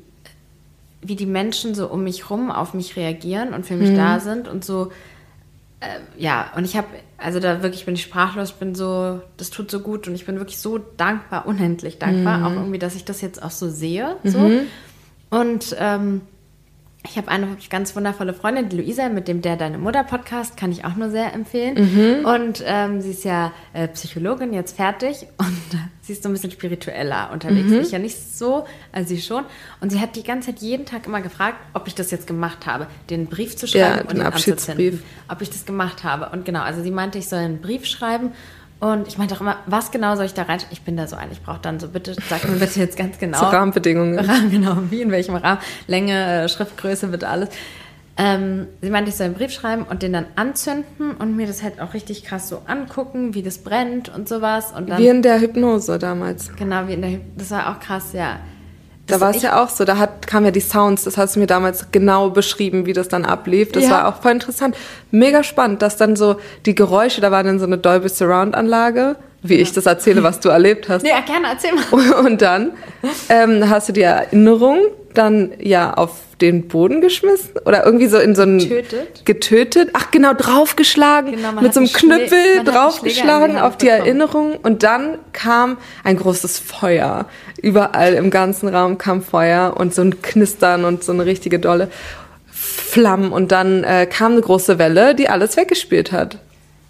[1.02, 4.48] wie die Menschen so um mich rum auf mich reagieren und für mich da sind
[4.48, 4.90] und so,
[5.80, 5.86] äh,
[6.18, 9.80] ja, und ich habe, also da wirklich bin ich sprachlos, bin so, das tut so
[9.80, 13.42] gut und ich bin wirklich so dankbar, unendlich dankbar, auch irgendwie, dass ich das jetzt
[13.42, 14.38] auch so sehe, so.
[15.28, 16.22] Und ähm,
[17.08, 20.56] ich habe eine wirklich ganz wundervolle Freundin, die Luisa, mit dem Der Deine Mutter Podcast,
[20.56, 21.76] kann ich auch nur sehr empfehlen.
[22.24, 26.32] Und ähm, sie ist ja äh, Psychologin, jetzt fertig und äh, sie ist so ein
[26.32, 27.70] bisschen spiritueller unterwegs.
[27.72, 29.44] Ich ja nicht so, also sie schon.
[29.80, 32.66] Und sie hat die ganze Zeit jeden Tag immer gefragt, ob ich das jetzt gemacht
[32.66, 35.02] habe, den Brief zu Ja, schreiben den und ihn Abschiedsbrief.
[35.28, 36.30] Ob ich das gemacht habe.
[36.30, 38.32] Und genau, also sie meinte, ich soll einen Brief schreiben.
[38.78, 40.58] Und ich meinte auch immer, was genau soll ich da rein?
[40.70, 43.18] Ich bin da so ein, ich brauche dann so, bitte, sag mir bitte jetzt ganz
[43.18, 43.38] genau.
[43.40, 44.18] So Rahmenbedingungen.
[44.18, 47.48] Rahmen, genau, wie in welchem Rahmen, Länge, äh, Schriftgröße, bitte alles.
[48.18, 51.62] Ähm, sie meinte, ich soll einen Brief schreiben und den dann anzünden und mir das
[51.62, 54.72] halt auch richtig krass so angucken, wie das brennt und sowas.
[54.76, 56.54] Und dann, Wie in der Hypnose damals.
[56.56, 58.40] genau, wie in der, Hy- das war auch krass, ja.
[59.06, 61.40] Da war es ja auch so, da hat, kamen ja die Sounds, das hast du
[61.40, 63.70] mir damals genau beschrieben, wie das dann ablief.
[63.72, 63.90] Das Ja.
[63.90, 64.76] war auch voll interessant.
[65.10, 69.16] Mega spannend, dass dann so die Geräusche, da war dann so eine Dolby Surround Anlage,
[69.48, 71.06] wie ich das erzähle, was du erlebt hast.
[71.06, 72.12] Ja, gerne, erzähl mal.
[72.26, 72.72] Und dann
[73.28, 74.80] ähm, hast du die Erinnerung
[75.14, 79.24] dann ja auf den Boden geschmissen oder irgendwie so in so ein Getötet?
[79.24, 79.90] getötet.
[79.94, 84.04] Ach genau, draufgeschlagen Genau, mit so einem einen Knüppel einen draufgeschlagen auf die bekommen.
[84.04, 87.26] Erinnerung und dann kam ein großes Feuer.
[87.62, 91.88] Überall im ganzen Raum kam Feuer und so ein Knistern und so eine richtige dolle
[92.50, 96.38] Flammen und dann äh, kam eine große Welle, die alles weggespielt hat.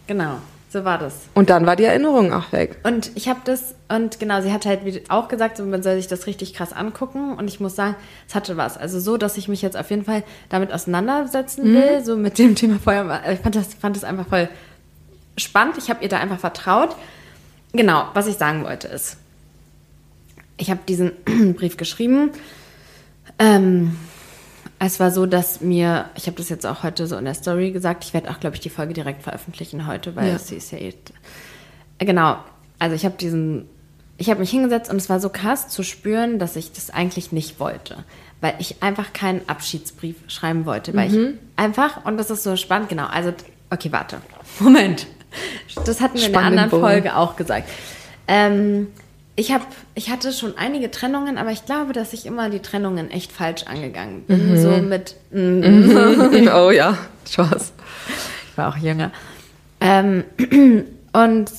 [0.09, 0.39] Genau,
[0.69, 1.15] so war das.
[1.35, 2.77] Und dann war die Erinnerung auch weg.
[2.83, 6.09] Und ich habe das, und genau, sie hat halt wie auch gesagt, man soll sich
[6.09, 7.35] das richtig krass angucken.
[7.35, 7.95] Und ich muss sagen,
[8.29, 8.77] es hatte was.
[8.77, 12.57] Also so, dass ich mich jetzt auf jeden Fall damit auseinandersetzen will, so mit dem
[12.57, 13.23] Thema Feuer.
[13.33, 14.49] Ich fand das, fand das einfach voll
[15.37, 15.79] spannend.
[15.79, 16.97] Ich habe ihr da einfach vertraut.
[17.73, 19.19] Genau, was ich sagen wollte ist,
[20.57, 21.13] ich habe diesen
[21.57, 22.31] Brief geschrieben.
[23.39, 23.97] Ähm,
[24.79, 27.71] es war so, dass mir, ich habe das jetzt auch heute so in der Story
[27.73, 30.39] gesagt, ich werde auch, glaube ich, die Folge direkt veröffentlichen heute, weil Ja.
[30.39, 30.93] sie ist ja eh.
[31.99, 32.37] Genau,
[32.79, 33.67] also ich habe diesen,
[34.19, 37.33] ich habe mich hingesetzt und es war so krass zu spüren, dass ich das eigentlich
[37.33, 38.05] nicht wollte,
[38.41, 41.27] weil ich einfach keinen Abschiedsbrief schreiben wollte, weil Mhm.
[41.35, 43.33] ich einfach, und das ist so spannend, genau, also,
[43.71, 44.19] okay, warte,
[44.61, 45.07] Moment,
[45.87, 46.83] das hatten wir in der anderen Bogen.
[46.83, 47.69] Folge auch gesagt.
[48.29, 48.89] Ähm,
[49.37, 53.11] ich, hab, ich hatte schon einige Trennungen, aber ich glaube, dass ich immer die Trennungen
[53.11, 54.51] echt falsch angegangen bin.
[54.51, 54.57] Mhm.
[54.63, 55.15] So mit,
[56.55, 56.97] oh ja,
[57.31, 57.73] Spaß.
[58.51, 59.13] ich war auch jünger.
[59.81, 60.25] Ähm,
[61.13, 61.51] und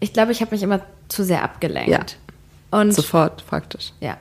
[0.00, 1.88] ich glaube, ich habe mich immer zu sehr abgelenkt.
[1.90, 2.78] Ja.
[2.78, 3.92] Und Sofort praktisch.
[4.00, 4.16] ja.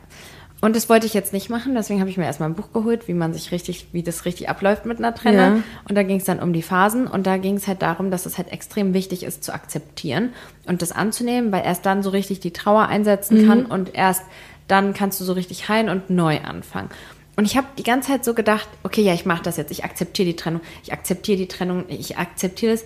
[0.62, 3.08] Und das wollte ich jetzt nicht machen, deswegen habe ich mir erstmal ein Buch geholt,
[3.08, 5.58] wie man sich richtig, wie das richtig abläuft mit einer Trennung.
[5.58, 5.64] Ja.
[5.88, 8.26] Und da ging es dann um die Phasen und da ging es halt darum, dass
[8.26, 10.34] es halt extrem wichtig ist zu akzeptieren
[10.68, 14.24] und das anzunehmen, weil erst dann so richtig die Trauer einsetzen kann und erst
[14.68, 16.90] dann kannst du so richtig heilen und neu anfangen.
[17.40, 19.86] Und ich habe die ganze Zeit so gedacht, okay, ja, ich mache das jetzt, ich
[19.86, 22.86] akzeptiere die Trennung, ich akzeptiere die Trennung, ich akzeptiere es.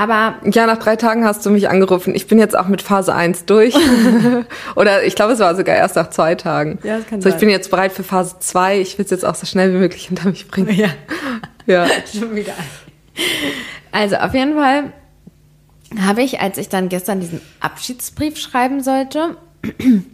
[0.00, 2.14] Aber Ja, nach drei Tagen hast du mich angerufen.
[2.14, 3.74] Ich bin jetzt auch mit Phase 1 durch.
[4.74, 6.78] Oder ich glaube, es war sogar erst nach zwei Tagen.
[6.82, 7.40] Ja, das kann so, ich sein.
[7.40, 8.80] bin jetzt bereit für Phase 2.
[8.80, 10.74] Ich will es jetzt auch so schnell wie möglich hinter mich bringen.
[10.74, 10.88] ja.
[11.66, 11.86] Ja.
[12.18, 12.54] Schon wieder.
[13.92, 14.84] Also auf jeden Fall
[16.00, 19.36] habe ich, als ich dann gestern diesen Abschiedsbrief schreiben sollte,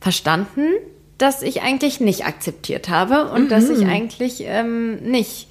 [0.00, 0.70] verstanden,
[1.18, 5.46] dass ich eigentlich nicht akzeptiert habe und dass ich eigentlich ähm, nicht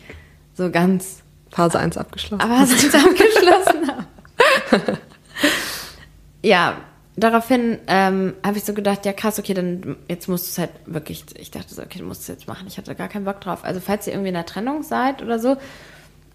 [0.54, 1.23] so ganz
[1.54, 2.42] Phase 1 abgeschlossen.
[2.42, 4.98] aber sonst abgeschlossen habe.
[6.42, 6.78] ja,
[7.16, 10.72] daraufhin ähm, habe ich so gedacht, ja krass, okay, dann jetzt musst du es halt
[10.86, 12.66] wirklich, ich dachte so, okay, du musst es jetzt machen.
[12.68, 13.64] Ich hatte gar keinen Bock drauf.
[13.64, 15.58] Also falls ihr irgendwie in der Trennung seid oder so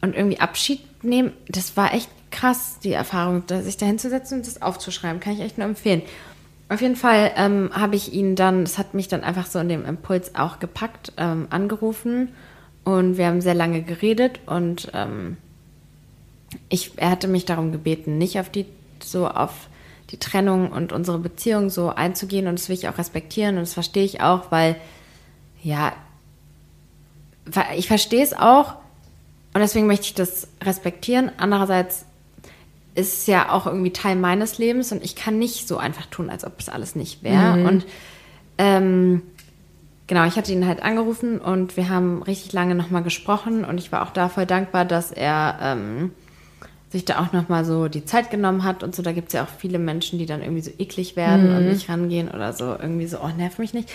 [0.00, 4.62] und irgendwie Abschied nehmen, das war echt krass, die Erfahrung, sich da hinzusetzen und das
[4.62, 6.02] aufzuschreiben, kann ich echt nur empfehlen.
[6.68, 9.70] Auf jeden Fall ähm, habe ich ihn dann, das hat mich dann einfach so in
[9.70, 12.28] dem Impuls auch gepackt, ähm, angerufen
[12.88, 15.36] und wir haben sehr lange geredet und ähm,
[16.70, 18.64] ich, er hatte mich darum gebeten, nicht auf die,
[19.02, 19.68] so auf
[20.10, 23.74] die Trennung und unsere Beziehung so einzugehen und das will ich auch respektieren und das
[23.74, 24.76] verstehe ich auch, weil,
[25.62, 25.92] ja,
[27.76, 28.76] ich verstehe es auch
[29.52, 31.30] und deswegen möchte ich das respektieren.
[31.36, 32.06] Andererseits
[32.94, 36.30] ist es ja auch irgendwie Teil meines Lebens und ich kann nicht so einfach tun,
[36.30, 37.54] als ob es alles nicht wäre.
[37.68, 37.86] Und
[38.56, 39.22] ähm,
[40.08, 43.92] genau, ich hatte ihn halt angerufen und wir haben richtig lange nochmal gesprochen und ich
[43.92, 46.10] war auch da voll dankbar, dass er ähm,
[46.90, 49.02] sich da auch nochmal so die Zeit genommen hat und so.
[49.02, 51.88] Da gibt es ja auch viele Menschen, die dann irgendwie so eklig werden und nicht
[51.88, 53.90] rangehen oder so irgendwie so, oh, nerv mich nicht.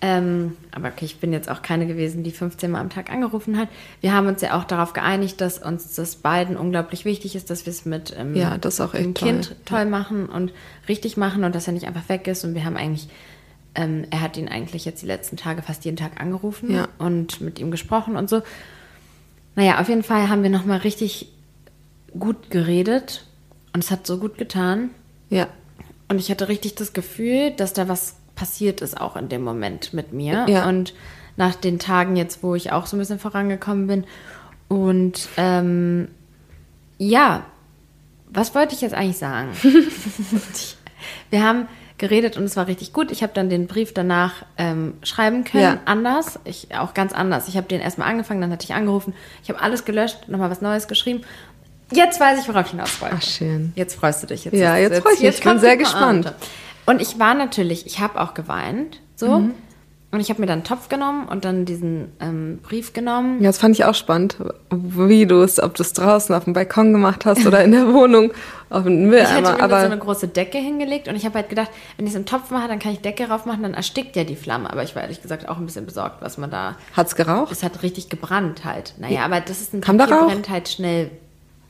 [0.00, 3.58] Ähm, aber okay, ich bin jetzt auch keine gewesen, die 15 Mal am Tag angerufen
[3.58, 3.68] hat.
[4.00, 7.66] Wir haben uns ja auch darauf geeinigt, dass uns das beiden unglaublich wichtig ist, dass
[7.66, 9.28] wir es mit ähm, Ja, das auch echt dem toll.
[9.28, 10.52] Kind toll machen und
[10.88, 12.44] richtig machen und dass er nicht einfach weg ist.
[12.44, 13.08] Und wir haben eigentlich,
[13.74, 16.88] ähm, er hat ihn eigentlich jetzt die letzten Tage fast jeden Tag angerufen Ja.
[16.98, 18.42] und mit ihm gesprochen und so.
[19.56, 21.28] Naja, auf jeden Fall haben wir nochmal richtig
[22.18, 23.24] gut geredet
[23.72, 24.90] und es hat so gut getan.
[25.30, 25.48] Ja.
[26.08, 29.92] Und ich hatte richtig das Gefühl, dass da was passiert ist auch in dem Moment
[29.92, 30.46] mit mir.
[30.48, 30.68] Ja.
[30.68, 30.94] Und
[31.36, 34.04] nach den Tagen jetzt, wo ich auch so ein bisschen vorangekommen bin.
[34.68, 36.08] Und ähm,
[36.98, 37.44] ja,
[38.30, 39.50] was wollte ich jetzt eigentlich sagen?
[41.30, 43.10] Wir haben geredet und es war richtig gut.
[43.10, 45.78] Ich habe dann den Brief danach ähm, schreiben können, Ja.
[45.84, 47.48] anders, ich, auch ganz anders.
[47.48, 50.60] Ich habe den erstmal angefangen, dann hatte ich angerufen, ich habe alles gelöscht, nochmal was
[50.60, 51.22] Neues geschrieben.
[51.92, 53.16] Jetzt weiß ich, worauf ich hinaus wollte.
[53.18, 53.72] Ach, schön.
[53.74, 54.44] Jetzt freust du dich.
[54.44, 55.38] Jetzt Ja, jetzt freu ich mich.
[55.38, 56.34] Ich bin sehr gespannt.
[56.86, 59.50] Und ich war natürlich, ich habe auch geweint, so.
[60.10, 63.40] Und ich habe mir dann einen Topf genommen und dann diesen ähm, Brief genommen.
[63.42, 64.38] Ja, das fand ich auch spannend,
[64.70, 67.86] wie du es, ob du es draußen auf dem Balkon gemacht hast oder in der
[67.92, 68.32] Wohnung
[68.70, 69.52] auf dem Ich hatte Mülleimer.
[69.58, 72.18] mir Aber so eine große Decke hingelegt und ich habe halt gedacht, wenn ich es
[72.18, 74.70] im Topf mache, dann kann ich Decke rauf machen, dann erstickt ja die Flamme.
[74.72, 76.76] Aber ich war ehrlich gesagt auch ein bisschen besorgt, was man da.
[76.96, 77.52] hat's geraucht?
[77.52, 78.94] Es hat richtig gebrannt halt.
[78.98, 80.28] Naja, aber das ist ein Kam da Papier Rauch?
[80.30, 81.10] brennt halt schnell.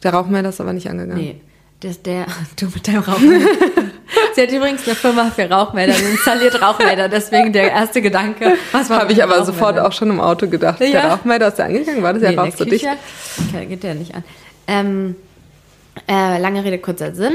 [0.05, 1.21] Der Rauchmelder ist aber nicht angegangen.
[1.21, 1.41] Nee.
[1.81, 2.27] Das, der,
[2.59, 3.47] du mit deinem Rauchmelder.
[4.39, 8.53] Sie hat übrigens eine Firma für Rauchmelder, sie installiert Rauchmelder, deswegen der erste Gedanke.
[8.71, 10.79] Was war Habe ich aber sofort auch schon im Auto gedacht.
[10.79, 10.87] Ja.
[10.93, 12.87] Der Rauchmelder ist ja angegangen, war das ja Nee, rauchst der du dicht.
[13.69, 14.23] Geht der nicht an.
[14.69, 15.17] Ähm,
[16.07, 17.33] äh, lange Rede, kurzer Sinn.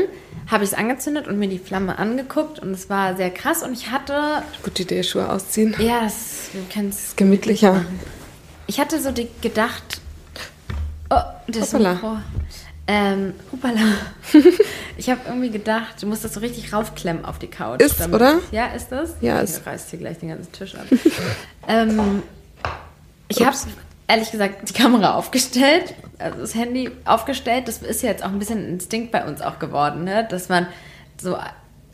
[0.49, 3.73] Habe ich es angezündet und mir die Flamme angeguckt und es war sehr krass und
[3.73, 5.75] ich hatte, Gute Idee, Schuhe ausziehen.
[5.79, 7.17] ja, das, kennen es.
[7.17, 7.83] Gemütlicher.
[8.67, 9.11] Ich hatte so
[9.41, 9.99] gedacht,
[11.09, 11.17] oh,
[11.49, 11.95] das Hoppala.
[11.95, 12.17] Mikro.
[12.85, 13.79] Ähm, hupala.
[14.97, 17.81] ich habe irgendwie gedacht, du musst das so richtig raufklemmen auf die Couch.
[17.81, 18.39] Ist, oder?
[18.51, 19.15] Ja, ist das?
[19.21, 19.65] Ja, ich ist.
[19.65, 20.85] reiß hier gleich den ganzen Tisch ab.
[21.67, 22.23] ähm,
[23.29, 23.55] ich habe
[24.07, 27.69] ehrlich gesagt die Kamera aufgestellt, also das Handy aufgestellt.
[27.69, 30.27] Das ist ja jetzt auch ein bisschen ein Instinkt bei uns auch geworden, ne?
[30.29, 30.67] dass man
[31.21, 31.37] so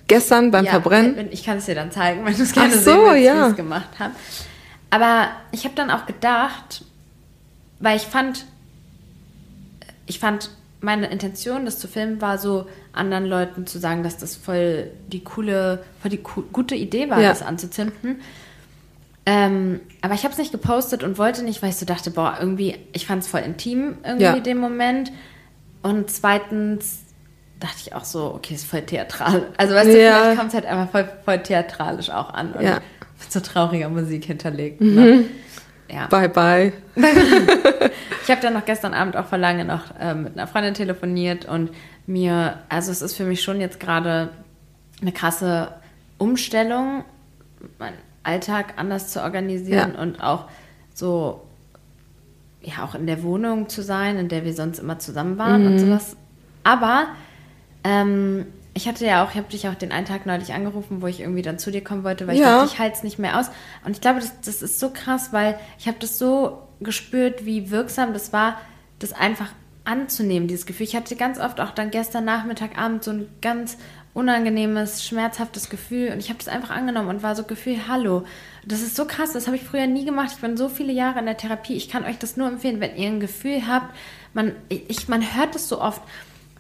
[0.10, 1.28] Gestern beim ja, Verbrennen.
[1.32, 3.26] Ich kann es dir dann zeigen, wenn du es gerne Ach so, sehen willst, wie
[3.26, 3.46] ja.
[3.46, 4.16] ich es gemacht habe.
[4.90, 6.84] Aber ich habe dann auch gedacht,
[7.80, 8.46] weil ich fand,
[10.08, 10.50] ich fand,
[10.82, 15.24] meine Intention, das zu filmen, war so, anderen Leuten zu sagen, dass das voll die
[15.24, 17.30] coole, voll die cu- gute Idee war, Ja.
[17.30, 18.22] das anzuzünden.
[19.26, 22.38] Ähm, aber ich habe es nicht gepostet und wollte nicht, weil ich so dachte, boah,
[22.40, 24.40] irgendwie, ich fand es voll intim irgendwie Ja.
[24.40, 25.12] den Moment.
[25.84, 27.00] Und zweitens
[27.60, 29.48] dachte ich auch so, okay, ist voll theatral.
[29.58, 30.20] Also weißt du, Ja.
[30.22, 32.76] vielleicht kommt es halt einfach voll, voll theatralisch auch an und Ja.
[33.20, 34.80] mit so trauriger Musik hinterlegt.
[34.82, 35.26] Ne?
[35.92, 36.08] Ja.
[36.08, 36.74] Bye, bye.
[38.30, 41.46] Ich habe dann noch gestern Abend auch vor lange noch äh, mit einer Freundin telefoniert
[41.46, 41.72] und
[42.06, 44.30] mir, also es ist für mich schon jetzt gerade
[45.02, 45.70] eine krasse
[46.20, 47.06] Umstellung,
[47.80, 50.00] meinen Alltag anders zu organisieren Ja.
[50.04, 50.46] und auch
[50.94, 51.42] so,
[52.62, 55.68] ja, auch in der Wohnung zu sein, in der wir sonst immer zusammen waren Mhm.
[55.68, 56.16] und sowas.
[56.64, 57.08] Aber
[57.84, 61.08] ähm, ich hatte ja auch, ich habe dich auch den einen Tag neulich angerufen, wo
[61.08, 62.60] ich irgendwie dann zu dir kommen wollte, weil ich Ja.
[62.60, 63.50] dachte, ich halte es nicht mehr aus.
[63.86, 67.72] Und ich glaube, das, das ist so krass, weil ich habe das so gespürt, wie
[67.72, 68.60] wirksam das war,
[69.00, 69.50] das einfach
[69.86, 70.86] anzunehmen, dieses Gefühl.
[70.86, 73.78] Ich hatte ganz oft auch dann gestern Nachmittag, Abend so ein ganz
[74.14, 78.24] unangenehmes, schmerzhaftes Gefühl und ich habe das einfach angenommen und war so Gefühl, hallo.
[78.66, 80.32] Das ist so krass, das habe ich früher nie gemacht.
[80.34, 81.76] Ich bin so viele Jahre in der Therapie.
[81.76, 83.96] Ich kann euch das nur empfehlen, wenn ihr ein Gefühl habt,
[84.34, 86.02] man, ich, man hört es so oft,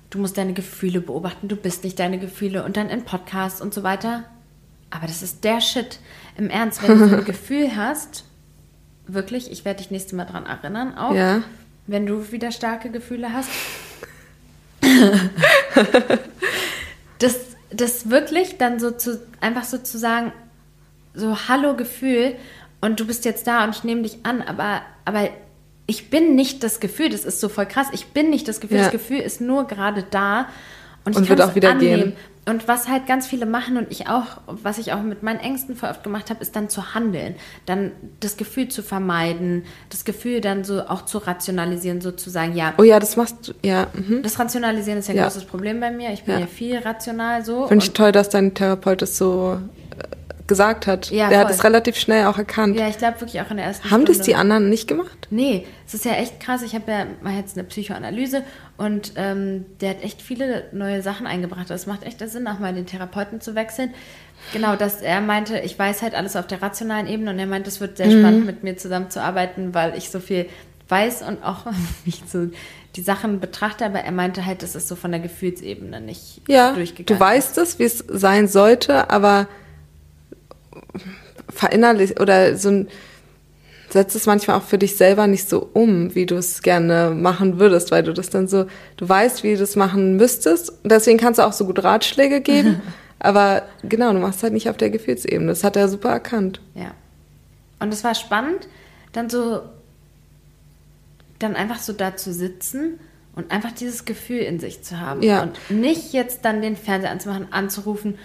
[0.09, 3.73] du musst deine Gefühle beobachten, du bist nicht deine Gefühle und dann in Podcasts und
[3.73, 4.23] so weiter.
[4.89, 5.99] Aber das ist der Shit.
[6.35, 8.23] Im Ernst, wenn du so ein Gefühl hast,
[9.13, 11.41] wirklich, ich werde dich nächstes Mal dran erinnern, auch Ja.
[11.87, 13.49] wenn du wieder starke Gefühle hast.
[17.19, 17.35] das,
[17.71, 20.31] das wirklich dann so zu, einfach so zu sagen,
[21.13, 22.35] so Hallo Gefühl
[22.81, 25.29] und du bist jetzt da und ich nehme dich an, aber, aber
[25.85, 28.77] ich bin nicht das Gefühl, das ist so voll krass, ich bin nicht das Gefühl,
[28.77, 28.83] Ja.
[28.83, 30.47] das Gefühl ist nur gerade da
[31.05, 32.03] und, Und ich wird kann auch wieder annehmen.
[32.03, 32.13] gehen.
[32.49, 35.75] Und was halt ganz viele machen und ich auch, was ich auch mit meinen Ängsten
[35.75, 37.35] voll oft gemacht habe, ist dann zu handeln.
[37.67, 42.83] Dann das Gefühl zu vermeiden, das Gefühl dann so auch zu rationalisieren, sozusagen, ja, Oh
[42.83, 43.87] ja, das machst du, ja.
[43.93, 44.23] Mhm.
[44.23, 45.23] das Rationalisieren ist ja ein Ja.
[45.25, 46.11] großes Problem bei mir.
[46.11, 46.39] Ich bin Ja.
[46.41, 47.67] ja, viel rational so.
[47.67, 49.59] Finde ich toll, dass dein Therapeut es so
[50.49, 51.09] gesagt hat.
[51.11, 51.55] Ja, Der hat voll.
[51.55, 52.75] es relativ schnell auch erkannt.
[52.75, 54.31] ja, ich glaube wirklich auch in der ersten Haben das Stunde.
[54.31, 55.27] die anderen nicht gemacht?
[55.29, 56.61] Nee, es ist ja echt krass.
[56.63, 58.43] Ich habe ja mal jetzt eine Psychoanalyse
[58.75, 61.69] und ähm, der hat echt viele neue Sachen eingebracht.
[61.69, 63.93] Es macht echt Sinn, auch mal den Therapeuten zu wechseln.
[64.51, 67.69] Genau, dass er meinte, ich weiß halt alles auf der rationalen Ebene und er meinte,
[67.69, 68.19] es wird sehr Mhm.
[68.19, 70.47] spannend, mit mir zusammenzuarbeiten, weil ich so viel
[70.89, 71.65] weiß und auch
[72.05, 72.47] ich so
[72.95, 73.85] die Sachen betrachte.
[73.85, 77.19] Aber er meinte halt, das ist so von der Gefühlsebene nicht Ja, durchgegangen.
[77.19, 79.47] du weißt es, wie es sein sollte, aber
[81.49, 82.87] verinnerlich oder so ein
[83.91, 87.59] setzt es manchmal auch für dich selber nicht so um, wie du es gerne machen
[87.59, 88.65] würdest, weil du das dann so,
[88.97, 90.73] du weißt, wie du das machen müsstest.
[90.83, 92.81] Deswegen kannst du auch so gut Ratschläge geben.
[93.19, 95.47] aber genau, du machst halt nicht auf der Gefühlsebene.
[95.47, 96.61] Das hat er super erkannt.
[96.75, 96.91] Ja.
[97.79, 98.67] Und es war spannend,
[99.13, 99.61] dann so,
[101.39, 102.99] dann einfach so da zu sitzen
[103.35, 105.23] und einfach dieses Gefühl in sich zu haben.
[105.23, 105.43] Ja.
[105.43, 108.17] Und nicht jetzt dann den Fernseher anzumachen, anzurufen,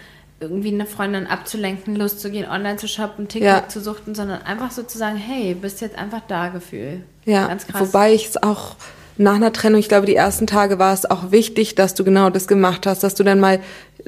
[0.44, 3.68] irgendwie eine Freundin abzulenken, loszugehen, online zu shoppen, TikTok Ja.
[3.68, 7.02] zu suchten, sondern einfach so zu sagen, hey, bist jetzt einfach da, Gefühl.
[7.24, 7.80] Ja, Ganz krass.
[7.80, 8.76] wobei ich es auch
[9.16, 12.30] nach einer Trennung, ich glaube, die ersten Tage war es auch wichtig, dass du genau
[12.30, 13.60] das gemacht hast, dass du dann mal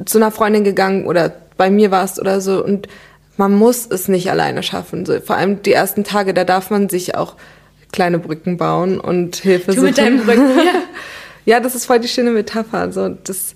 [0.05, 2.88] zu einer Freundin gegangen oder bei mir warst oder so und
[3.37, 5.07] man muss es nicht alleine schaffen.
[5.07, 7.35] So, vor allem die ersten Tage, da darf man sich auch
[7.92, 10.05] kleine Brücken bauen und Hilfe Du mit suchen.
[10.16, 10.72] deinem Rücken, ja.
[11.44, 12.90] Ja, das ist voll die schöne Metapher.
[12.90, 13.55] So, das,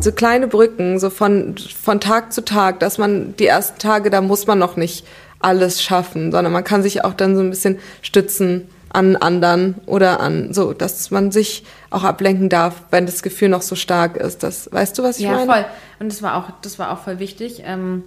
[0.00, 4.20] so kleine Brücken, so von, von Tag zu Tag, dass man die ersten Tage, da
[4.20, 5.06] muss man noch nicht
[5.40, 10.20] alles schaffen, sondern man kann sich auch dann so ein bisschen stützen an anderen oder
[10.20, 14.42] an so, dass man sich auch ablenken darf, wenn das Gefühl noch so stark ist.
[14.42, 15.46] Das, weißt du, was ich ja, meine?
[15.46, 15.64] voll.
[15.98, 17.62] Und das war auch, das war auch voll wichtig.
[17.64, 18.04] Ähm,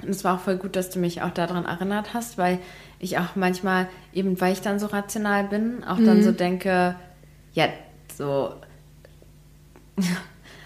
[0.00, 2.58] und es war auch voll gut, dass du mich auch daran erinnert hast, weil
[3.00, 6.22] ich auch manchmal, eben weil ich dann so rational bin, auch dann Mhm.
[6.22, 6.94] so denke,
[7.52, 7.66] ja,
[8.16, 8.54] so,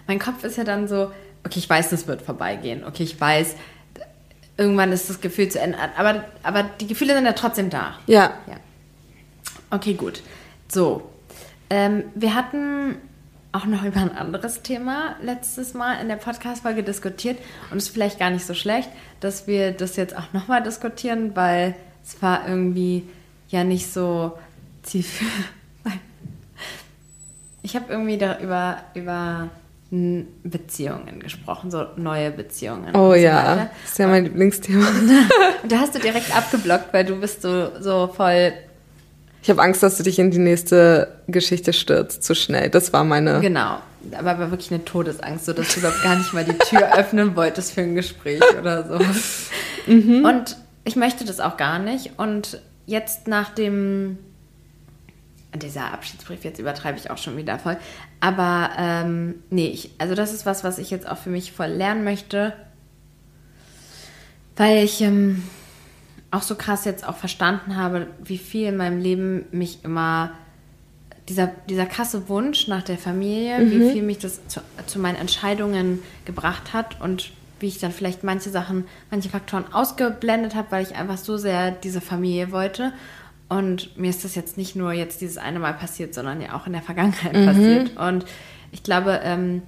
[0.07, 1.13] mein Kopf ist ja dann so,
[1.45, 2.85] okay, ich weiß, das wird vorbeigehen.
[2.85, 3.57] Okay, ich weiß,
[4.57, 5.79] irgendwann ist das Gefühl zu Ende.
[5.97, 7.99] Aber, aber die Gefühle sind ja trotzdem da.
[8.07, 8.35] Ja.
[8.47, 8.57] Ja.
[9.71, 10.23] Okay, gut.
[10.69, 11.11] So.
[11.71, 12.97] Ähm, wir hatten
[13.53, 17.39] auch noch über ein anderes Thema letztes Mal in der Podcast-Folge diskutiert
[17.71, 18.89] und es ist vielleicht gar nicht so schlecht,
[19.21, 23.05] dass wir das jetzt auch nochmal diskutieren, weil es war irgendwie
[23.49, 24.39] ja nicht so
[24.83, 25.35] zielführend.
[27.63, 28.85] Ich habe irgendwie da über,
[29.91, 32.95] Beziehungen gesprochen, so neue Beziehungen.
[32.95, 33.71] Oh so ja, weiter.
[33.83, 34.87] das ist ja mein Lieblingsthema.
[35.63, 38.53] Und da hast du direkt abgeblockt, weil du bist so, so voll
[39.43, 42.69] Ich habe Angst, dass du dich in die nächste Geschichte stürzt, zu schnell.
[42.69, 43.41] Das war meine.
[43.41, 43.79] Genau.
[44.13, 47.37] Aber war wirklich eine Todesangst, so dass du überhaupt gar nicht mal die Tür öffnen
[47.37, 49.93] wolltest für ein Gespräch oder so.
[49.93, 52.13] Und ich möchte das auch gar nicht.
[52.17, 54.19] Und jetzt nach dem
[55.59, 57.77] dieser Abschiedsbrief, jetzt übertreibe ich auch schon wieder voll.
[58.21, 61.69] Aber ähm, nee, ich, also das ist was, was ich jetzt auch für mich voll
[61.69, 62.53] lernen möchte.
[64.57, 65.43] Weil ich ähm,
[66.31, 70.33] auch so krass jetzt auch verstanden habe, wie viel in meinem Leben mich immer
[71.29, 76.01] dieser, dieser krasse Wunsch nach der Familie, wie viel mich das zu, zu meinen Entscheidungen
[76.25, 80.95] gebracht hat und wie ich dann vielleicht manche Sachen, manche Faktoren ausgeblendet habe, weil ich
[80.95, 82.93] einfach so sehr diese Familie wollte.
[83.49, 86.67] Und mir ist das jetzt nicht nur jetzt dieses eine Mal passiert, sondern ja auch
[86.67, 87.97] in der Vergangenheit passiert.
[87.97, 88.25] Und
[88.73, 89.63] ich glaube, ähm,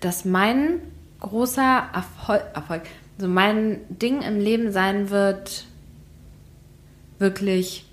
[0.00, 0.80] dass mein
[1.20, 2.82] großer Erfolg, Erfolg,
[3.18, 5.66] also mein Ding im Leben sein wird,
[7.18, 7.86] wirklich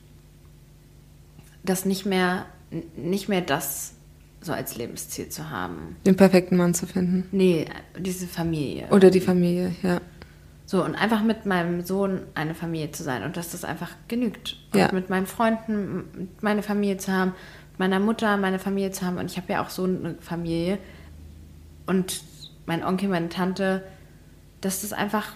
[1.64, 2.46] das nicht mehr,
[2.96, 3.94] nicht mehr das
[4.42, 5.96] so als Lebensziel zu haben.
[6.06, 7.28] Den perfekten Mann zu finden.
[7.32, 7.66] Nee,
[7.98, 8.88] diese Familie.
[8.90, 10.02] Oder die Familie, ja.
[10.71, 14.55] So, und einfach mit meinem Sohn eine Familie zu sein und dass das einfach genügt.
[14.71, 14.89] Und Ja.
[14.93, 17.34] mit meinen Freunden meine Familie zu haben,
[17.71, 19.17] mit meiner Mutter meine Familie zu haben.
[19.17, 20.77] Und ich habe ja auch so eine Familie.
[21.88, 22.21] Und
[22.67, 23.84] mein Onkel, meine Tante,
[24.62, 25.34] dass das einfach,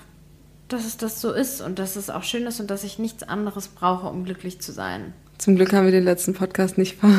[0.70, 3.24] dass es das so ist und dass es auch schön ist und dass ich nichts
[3.24, 5.12] anderes brauche, um glücklich zu sein.
[5.38, 7.10] Zum Glück haben wir den letzten Podcast nicht ver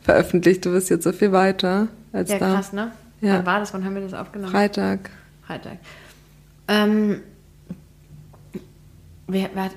[0.00, 0.64] veröffentlicht.
[0.64, 2.54] Du bist jetzt so viel weiter als Ja, da.
[2.54, 2.92] krass, ne?
[3.20, 3.34] Ja.
[3.34, 3.74] Wann war das?
[3.74, 4.52] Wann haben wir das aufgenommen?
[4.52, 5.10] Freitag.
[5.46, 5.76] Freitag.
[6.66, 7.20] Ähm,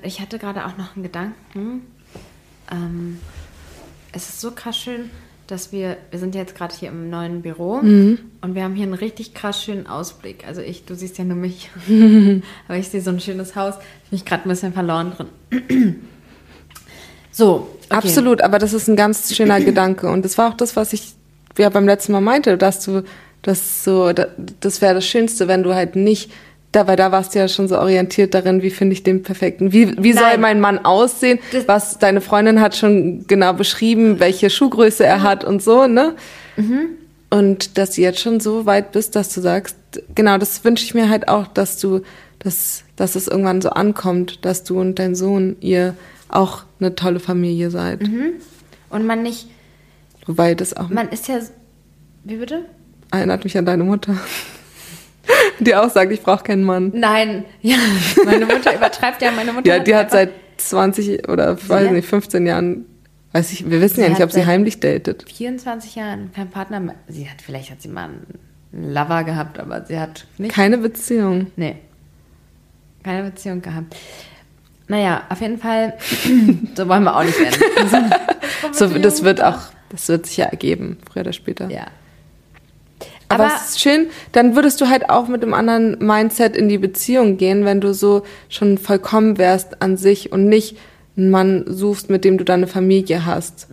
[0.02, 1.82] ich hatte gerade auch noch einen Gedanken.
[2.70, 3.18] Ähm,
[4.12, 5.10] es ist so krass schön,
[5.46, 7.74] dass wir, wir sind jetzt gerade hier im neuen Büro
[8.40, 10.46] und wir haben hier einen richtig krass schönen Ausblick.
[10.46, 11.70] Also ich, du siehst ja nur mich,
[12.68, 13.74] aber ich sehe so ein schönes Haus.
[14.10, 15.96] Ich bin gerade ein bisschen verloren drin.
[17.30, 17.96] so, okay.
[17.96, 20.08] Absolut, aber das ist ein ganz schöner Gedanke.
[20.10, 21.12] Und das war auch das, was ich
[21.58, 23.02] ja beim letzten Mal meinte, dass du
[23.42, 24.28] das so, da-
[24.60, 26.30] das wäre das Schönste, wenn du halt nicht,
[26.72, 29.72] da, weil da warst du ja schon so orientiert darin, wie finde ich den perfekten,
[29.72, 34.48] wie, wie soll mein Mann aussehen, Das- was deine Freundin hat schon genau beschrieben, welche
[34.50, 36.14] Schuhgröße er hat und so, ne?
[37.30, 39.76] Und dass du jetzt schon so weit bist, dass du sagst,
[40.14, 42.00] genau, das wünsche ich mir halt auch, dass du,
[42.40, 45.94] dass, dass es irgendwann so ankommt, dass du und dein Sohn, ihr
[46.28, 48.00] auch eine tolle Familie seid.
[48.90, 49.48] Und man nicht,
[50.26, 51.38] Wobei das auch man ist ja,
[52.24, 52.64] wie bitte?
[53.10, 54.16] erinnert mich an deine Mutter.
[55.60, 56.90] Die auch sagt, ich brauche keinen Mann.
[56.94, 57.76] Nein, ja,
[58.24, 61.92] meine Mutter übertreibt ja, meine Mutter Ja, die hat einfach- seit 20 oder weiß hat-
[61.92, 62.84] nicht, 15 Jahren,
[63.32, 65.24] weiß ich, wir wissen Sie ja nicht, hat ob sie heimlich datet.
[65.32, 66.94] 24 Jahren kein Partner mehr.
[67.08, 68.10] Sie hat, vielleicht hat sie mal
[68.72, 70.54] einen Lover gehabt, aber sie hat nicht.
[70.54, 71.48] Keine Beziehung.
[71.56, 71.76] nee.
[73.04, 73.96] Keine Beziehung gehabt.
[74.86, 75.94] Naja, auf jeden Fall,
[76.76, 78.12] so wollen wir auch nicht enden.
[78.72, 79.58] So, das wird auch,
[79.90, 81.68] das wird sich ja ergeben, früher oder später.
[81.68, 81.86] Ja.
[83.32, 86.68] Aber, Aber- es ist schön, dann würdest du halt auch mit einem anderen Mindset in
[86.68, 90.76] die Beziehung gehen, wenn du so schon vollkommen wärst an sich und nicht
[91.16, 93.68] einen Mann suchst, mit dem du dann eine Familie hast.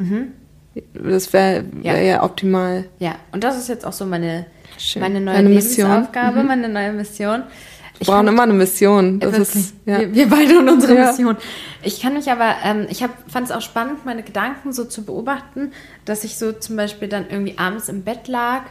[0.93, 2.02] Das wäre wär Ja.
[2.02, 2.24] ja.
[2.24, 2.86] optimal.
[3.00, 4.45] Ja, und das ist jetzt auch so meine,
[4.78, 5.02] Schön.
[5.02, 5.89] meine neue Deine Mission.
[5.89, 7.43] Lebensaufgabe, meine neue Mission.
[7.98, 9.19] Wir brauchen immer eine Mission.
[9.19, 9.56] Das Wirklich.
[9.56, 10.00] ist, ja.
[10.00, 11.08] wir, wir beide und unsere Ja.
[11.08, 11.36] Mission.
[11.84, 15.72] Ich kann mich aber, ähm, ich fand es auch spannend, meine Gedanken so zu beobachten,
[16.06, 18.62] dass ich so zum Beispiel dann irgendwie abends im Bett lag,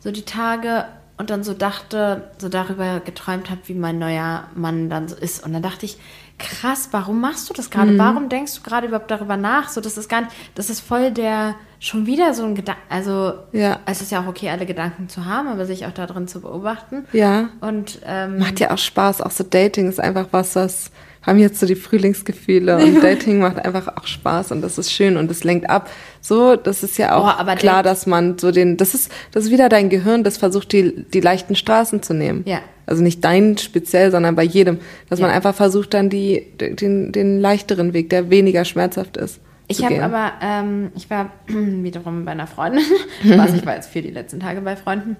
[0.00, 0.84] so die Tage
[1.18, 5.44] und dann so dachte, so darüber geträumt habe, wie mein neuer Mann dann so ist.
[5.44, 5.98] Und dann dachte ich,
[6.38, 7.70] krass, warum machst du das Mhm.
[7.70, 7.98] gerade?
[7.98, 9.68] Warum denkst du gerade überhaupt darüber nach?
[9.68, 13.34] So, das ist gar nicht, das ist voll der, schon wieder so ein Gedanke, also
[13.52, 13.80] Ja.
[13.84, 17.04] es ist ja auch okay, alle Gedanken zu haben, aber sich auch darin zu beobachten.
[17.12, 17.50] Ja.
[17.60, 19.20] Und ähm, Macht ja auch Spaß.
[19.20, 20.90] Auch so Dating ist einfach was, was
[21.22, 25.16] haben jetzt so die Frühlingsgefühle und Dating macht einfach auch Spaß und das ist schön
[25.16, 25.90] und das lenkt ab.
[26.20, 29.50] So, das ist ja auch Boah, klar, dass man so den, das ist, das ist
[29.50, 32.42] wieder dein Gehirn, das versucht die, die leichten Straßen zu nehmen.
[32.46, 32.60] Ja.
[32.86, 35.36] Also nicht dein speziell, sondern bei jedem, dass man Ja.
[35.36, 39.40] einfach versucht dann die, den, den leichteren Weg, der weniger schmerzhaft ist.
[39.68, 42.82] Ich habe aber, ähm, ich war wiederum bei einer Freundin.
[43.36, 45.16] Was, ich war jetzt für die letzten Tage bei Freunden.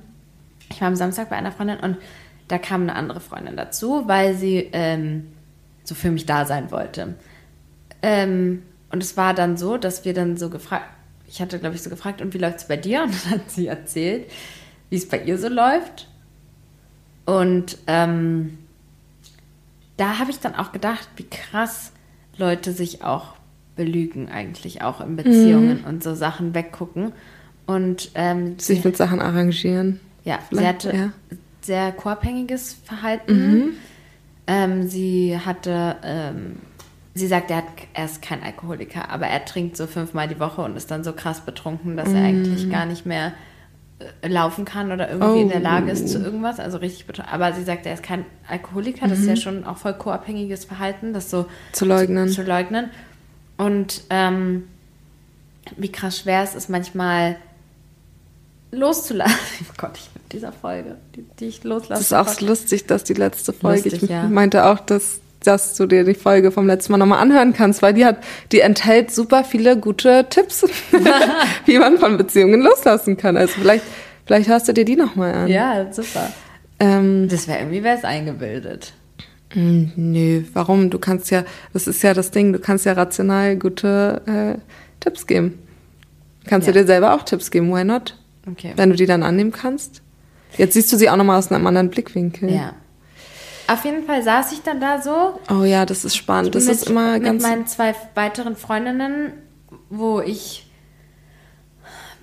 [0.70, 1.96] Ich war am Samstag bei einer Freundin und
[2.48, 5.26] da kam eine andere Freundin dazu, weil sie ähm,
[5.91, 7.16] so für mich da sein wollte.
[8.01, 10.84] Ähm, und es war dann so, dass wir dann so gefragt,
[11.26, 13.03] ich hatte, glaube ich, so gefragt, und wie läuft es bei dir?
[13.05, 14.30] Und dann hat sie erzählt,
[14.88, 16.09] wie es bei ihr so läuft.
[17.26, 18.59] Und ähm,
[19.97, 21.93] da habe ich dann auch gedacht, wie krass
[22.36, 23.34] Leute sich auch
[23.76, 27.12] belügen, eigentlich auch in Beziehungen und so Sachen weggucken.
[27.66, 30.01] Und ähm, sich sie, mit Sachen arrangieren.
[30.24, 31.12] ja, sie vielleicht, hatte ja.
[31.61, 33.76] sehr co-abhängiges Verhalten.
[34.53, 36.57] Ähm, sie hatte, ähm,
[37.14, 40.62] sie sagt, er, hat, er ist kein Alkoholiker, aber er trinkt so fünfmal die Woche
[40.62, 43.32] und ist dann so krass betrunken, dass er eigentlich gar nicht mehr
[44.22, 47.32] äh, laufen kann oder irgendwie in der Lage ist zu irgendwas, also richtig betrunken.
[47.32, 51.12] Aber sie sagt, er ist kein Alkoholiker, das ist ja schon auch voll co-abhängiges Verhalten,
[51.12, 52.26] das so Zu leugnen.
[52.26, 52.90] Zu, zu leugnen.
[53.57, 54.64] Und ähm,
[55.76, 57.36] wie krass schwer es ist, manchmal
[58.72, 59.36] loszulassen.
[59.70, 61.92] Oh Gott, ich mit dieser Folge, die, die ich loslasse.
[61.92, 64.24] Das ist auch lustig, dass die letzte Folge, Lustig, ich ja.
[64.28, 67.94] meinte auch, dass, dass du dir die Folge vom letzten Mal nochmal anhören kannst, weil
[67.94, 68.18] die hat,
[68.52, 70.64] die enthält super viele gute Tipps,
[71.66, 73.36] wie man von Beziehungen loslassen kann.
[73.36, 73.84] Also vielleicht,
[74.26, 75.48] vielleicht hörst du dir die nochmal an.
[75.48, 76.30] Ja, super.
[76.78, 78.92] Ähm, Das wäre irgendwie wäre es eingebildet.
[79.54, 80.90] mh, nö, warum?
[80.90, 84.58] Du kannst ja, das ist ja das Ding, du kannst ja rational gute äh,
[85.00, 85.58] Tipps geben.
[86.46, 86.72] Kannst Ja.
[86.72, 88.16] du dir selber auch Tipps geben, why not?
[88.50, 88.72] Okay.
[88.76, 90.00] Wenn du die dann annehmen kannst.
[90.59, 92.51] Jetzt siehst du sie auch nochmal aus einem anderen Blickwinkel.
[92.53, 92.74] Ja.
[93.68, 96.55] Auf jeden Fall saß ich dann da so Oh ja, das ist spannend.
[96.55, 97.42] Das mit, ist immer mit ganz.
[97.42, 99.32] meinen zwei weiteren Freundinnen,
[99.90, 100.66] wo ich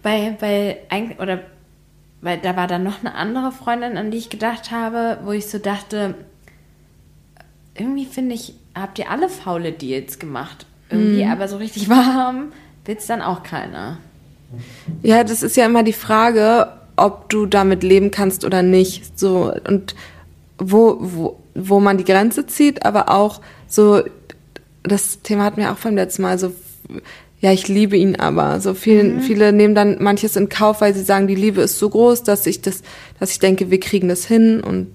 [0.04, 1.40] bei, bei eigentlich, oder
[2.22, 5.48] weil da war dann noch eine andere Freundin, an die ich gedacht habe, wo ich
[5.48, 6.16] so dachte,
[7.76, 10.66] irgendwie finde ich, habt ihr alle faule Deals gemacht.
[10.90, 11.32] Irgendwie, Mhm.
[11.32, 12.52] aber so richtig warm
[12.86, 13.98] will es dann auch keiner.
[15.04, 19.18] Ja, das ist ja immer die Frage, ob du damit leben kannst oder nicht.
[19.18, 19.96] So und
[20.58, 24.02] wo, wo, wo man die Grenze zieht, aber auch so,
[24.84, 26.52] das Thema hatten wir auch beim letzten Mal, so
[27.40, 28.60] ja, ich liebe ihn aber.
[28.62, 31.90] So viele, viele nehmen dann manches in Kauf, weil sie sagen, die Liebe ist so
[31.90, 32.82] groß, dass ich das,
[33.20, 34.88] dass ich denke, wir kriegen das hin und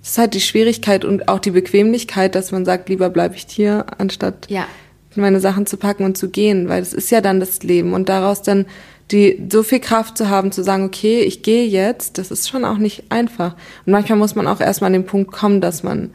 [0.00, 3.46] das ist halt die Schwierigkeit und auch die Bequemlichkeit, dass man sagt, lieber bleibe ich
[3.48, 4.66] hier, anstatt Ja.
[5.14, 8.08] meine Sachen zu packen und zu gehen, weil das ist ja dann das Leben und
[8.08, 8.66] daraus dann
[9.10, 12.64] die so viel Kraft zu haben, zu sagen, okay, ich gehe jetzt, das ist schon
[12.64, 13.54] auch nicht einfach.
[13.84, 16.10] Und manchmal muss man auch erstmal an den Punkt kommen, dass man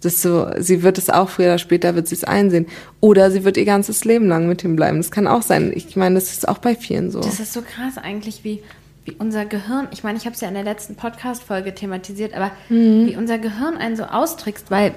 [0.00, 2.66] das so, sie wird es auch früher oder später wird sie es einsehen.
[3.00, 4.96] Oder sie wird ihr ganzes Leben lang mit ihm bleiben.
[4.96, 5.72] Das kann auch sein.
[5.74, 7.20] Ich meine, das ist auch bei vielen so.
[7.20, 8.62] Das ist so krass eigentlich, wie,
[9.04, 12.50] wie unser Gehirn, ich meine, ich habe es ja in der letzten Podcast-Folge thematisiert, aber
[12.68, 14.94] wie unser Gehirn einen so austrickst, weil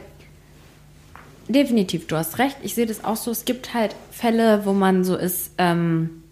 [1.49, 5.03] definitiv, du hast recht, ich sehe das auch so, es gibt halt Fälle, wo man
[5.03, 6.22] so ist, ähm,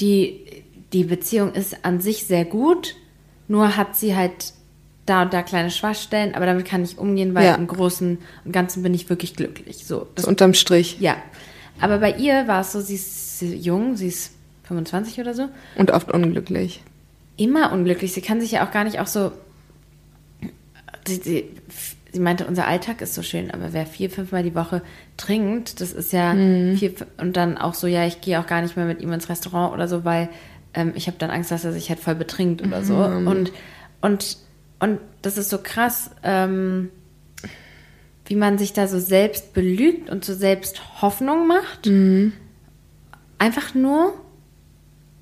[0.00, 0.40] die,
[0.92, 2.96] die Beziehung ist an sich sehr gut,
[3.48, 4.52] nur hat sie halt
[5.06, 7.54] da und da kleine Schwachstellen, aber damit kann ich umgehen, weil Ja.
[7.56, 9.84] im Großen und Ganzen bin ich wirklich glücklich.
[9.86, 10.98] So, das So unterm Strich.
[11.00, 11.16] ja,
[11.80, 14.32] aber bei ihr war es so, sie ist jung, sie ist
[14.64, 16.82] 25 oder so, Und oft unglücklich.
[17.36, 18.12] immer unglücklich.
[18.12, 19.32] Sie kann sich ja auch gar nicht auch so.
[21.06, 21.44] Sie, sie,
[22.12, 24.82] sie meinte, unser Alltag ist so schön, aber wer vier, fünfmal die Woche
[25.16, 28.76] trinkt, das ist ja vier, und dann auch so, ja, ich gehe auch gar nicht
[28.76, 30.28] mehr mit ihm ins Restaurant oder so, weil
[30.74, 32.96] ähm, ich habe dann Angst, dass er sich halt voll betrinkt oder so.
[32.96, 33.52] Und,
[34.00, 34.38] und,
[34.78, 36.90] und das ist so krass, ähm,
[38.26, 41.90] wie man sich da so selbst belügt und so selbst Hoffnung macht.
[43.38, 44.14] Einfach nur,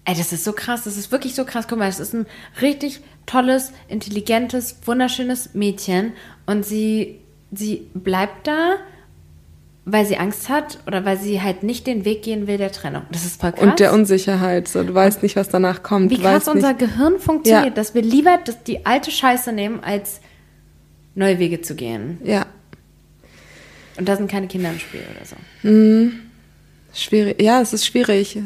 [0.08, 1.66] Ey, das ist so krass, das ist wirklich so krass.
[1.68, 2.24] Guck mal, das ist ein
[2.62, 6.14] richtig tolles, intelligentes, wunderschönes Mädchen
[6.48, 7.20] und sie,
[7.52, 8.76] sie bleibt da,
[9.84, 13.02] weil sie Angst hat oder weil sie halt nicht den Weg gehen will der Trennung.
[13.12, 13.62] Das ist voll krass.
[13.62, 14.66] Und der Unsicherheit.
[14.68, 16.10] So, du weißt nicht, was danach kommt.
[16.10, 16.80] Wie krass unser nicht.
[16.80, 17.70] Gehirn funktioniert, Ja.
[17.70, 20.20] dass wir lieber das, die alte Scheiße nehmen, als
[21.14, 22.18] neue Wege zu gehen.
[22.24, 22.46] Ja,
[23.98, 25.36] Und da sind keine Kinder im Spiel oder so.
[26.94, 27.40] schwierig.
[27.42, 28.38] Ja, es ist schwierig.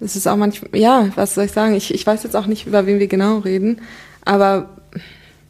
[0.00, 1.74] Es ist auch manchmal, ja, was soll ich sagen?
[1.74, 3.80] Ich, ich weiß jetzt auch nicht, über wen wir genau reden,
[4.24, 4.73] aber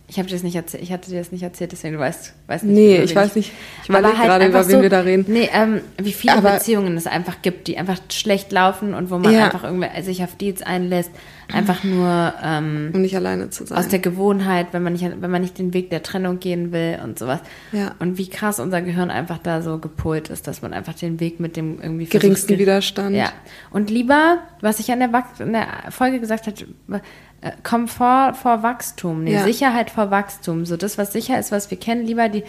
[0.06, 2.34] Ich habe dir das nicht erzählt, ich hatte dir das nicht erzählt, deswegen du weißt,
[2.46, 2.74] weißt nicht.
[2.74, 3.52] Nee, ich weiß nicht.
[3.82, 5.24] Ich überlege halt gerade, über wen wir da reden.
[5.28, 9.16] Nee, ähm, wie viele Aber- Beziehungen es einfach gibt, die einfach schlecht laufen und wo
[9.18, 9.46] man Ja.
[9.46, 11.10] einfach irgendwie sich auf Deals einlässt.
[11.52, 13.76] einfach nur ähm, um nicht alleine zu sein.
[13.76, 16.98] aus der Gewohnheit, wenn man nicht, wenn man nicht den Weg der Trennung gehen will
[17.04, 17.40] und sowas.
[17.70, 17.94] Ja.
[17.98, 21.40] Und wie krass unser Gehirn einfach da so gepolt ist, dass man einfach den Weg
[21.40, 23.14] mit dem irgendwie Geringsten ge- Widerstand.
[23.14, 23.30] Ja.
[23.70, 26.56] Und lieber, was ich an der, Wach in der Folge gesagt habe,
[26.96, 27.00] äh,
[27.62, 29.44] Komfort vor Wachstum, nee, Ja.
[29.44, 30.64] Sicherheit vor Wachstum.
[30.64, 32.44] So das, was sicher ist, was wir kennen, lieber die,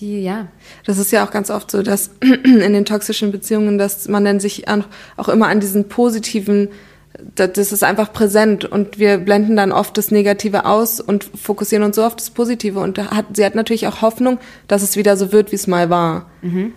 [0.00, 0.46] die, ja.
[0.84, 4.40] Das ist ja auch ganz oft so, dass in den toxischen Beziehungen, dass man dann
[4.40, 4.66] sich
[5.16, 6.68] auch immer an diesen positiven,
[7.34, 11.82] das, das ist einfach präsent und wir blenden dann oft das Negative aus und fokussieren
[11.82, 14.38] uns so auf das Positive und hat, sie hat natürlich auch Hoffnung,
[14.68, 16.26] dass es wieder so wird, wie es mal war.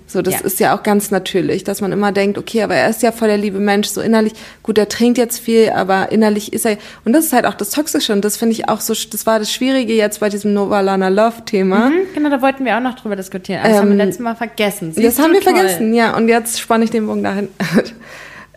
[0.08, 0.40] So, das Ja.
[0.40, 3.28] ist ja auch ganz natürlich, dass man immer denkt, okay, aber er ist ja voll
[3.28, 7.14] der liebe Mensch, so innerlich, gut, er trinkt jetzt viel, aber innerlich ist er, und
[7.14, 9.52] das ist halt auch das Toxische und das finde ich auch so, das war das
[9.54, 11.90] Schwierige jetzt bei diesem Novalana Love Thema.
[11.90, 13.60] Hm, genau, da wollten wir auch noch drüber diskutieren.
[13.60, 14.88] Aber das haben wir Ähm, letztes Mal vergessen.
[14.88, 15.54] Das Siehst haben du, wir toll.
[15.56, 16.16] vergessen, ja.
[16.18, 17.50] Und jetzt spanne ich den Bogen dahin,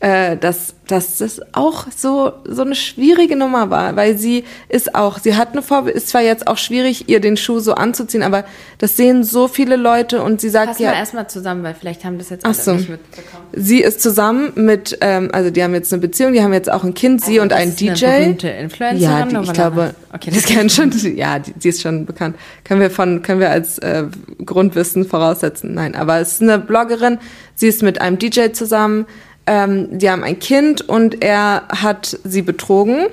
[0.04, 5.18] äh, dass, dass das auch so, so eine schwierige Nummer war, weil sie ist auch,
[5.18, 8.44] sie hat eine Vorbild, ist zwar jetzt auch schwierig, ihr den Schuh so anzuziehen, aber
[8.76, 12.04] das sehen so viele Leute und sie sagt Fassen ja, wir erstmal zusammen, weil vielleicht
[12.04, 12.74] haben das jetzt alle so.
[12.74, 13.46] nicht mitbekommen.
[13.54, 16.84] sie ist zusammen mit, ähm, also die haben jetzt eine Beziehung, die haben jetzt auch
[16.84, 18.04] ein Kind, sie und Das ein ist DJ.
[18.04, 21.82] Eine berühmte Influencerin, Ja, die, ich glaube, Okay, das kennen schon, ja, die, die ist
[21.82, 22.36] schon bekannt.
[22.62, 24.04] Können wir von, können wir als äh,
[24.44, 25.74] Grundwissen voraussetzen?
[25.74, 27.18] Nein, aber es ist eine Bloggerin.
[27.56, 29.06] Sie ist mit einem DJ zusammen.
[29.46, 33.06] Ähm, die haben ein Kind und er hat sie betrogen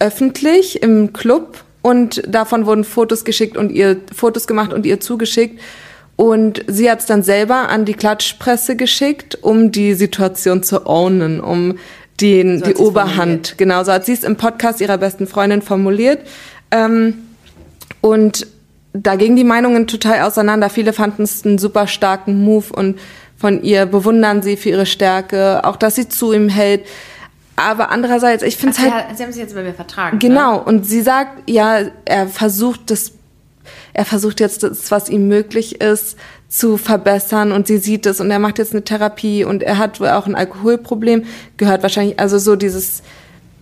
[0.00, 5.60] öffentlich im Club und davon wurden Fotos geschickt und ihr Fotos gemacht und ihr zugeschickt.
[6.16, 11.40] Und sie hat es dann selber an die Klatschpresse geschickt, um die Situation zu ownen,
[11.40, 11.78] um
[12.20, 16.20] den, So die Oberhand, genau, so hat sie es im Podcast ihrer besten Freundin formuliert.
[16.70, 17.14] Ähm,
[18.02, 18.46] und
[18.92, 20.68] da gingen die Meinungen total auseinander.
[20.68, 22.98] Viele fanden es einen super starken Move und
[23.40, 26.84] von ihr bewundern sie für ihre Stärke, auch dass sie zu ihm hält.
[27.56, 30.18] Aber andererseits, ich finde es halt sie, haben sich jetzt bei mir vertragen.
[30.18, 30.62] Genau, Ne?
[30.64, 33.12] und sie sagt, ja, er versucht das,
[33.94, 36.16] er versucht jetzt das, was ihm möglich ist,
[36.48, 40.00] zu verbessern und sie sieht es und er macht jetzt eine Therapie und er hat
[40.00, 41.24] wohl auch ein Alkoholproblem,
[41.56, 43.02] gehört wahrscheinlich, also so dieses,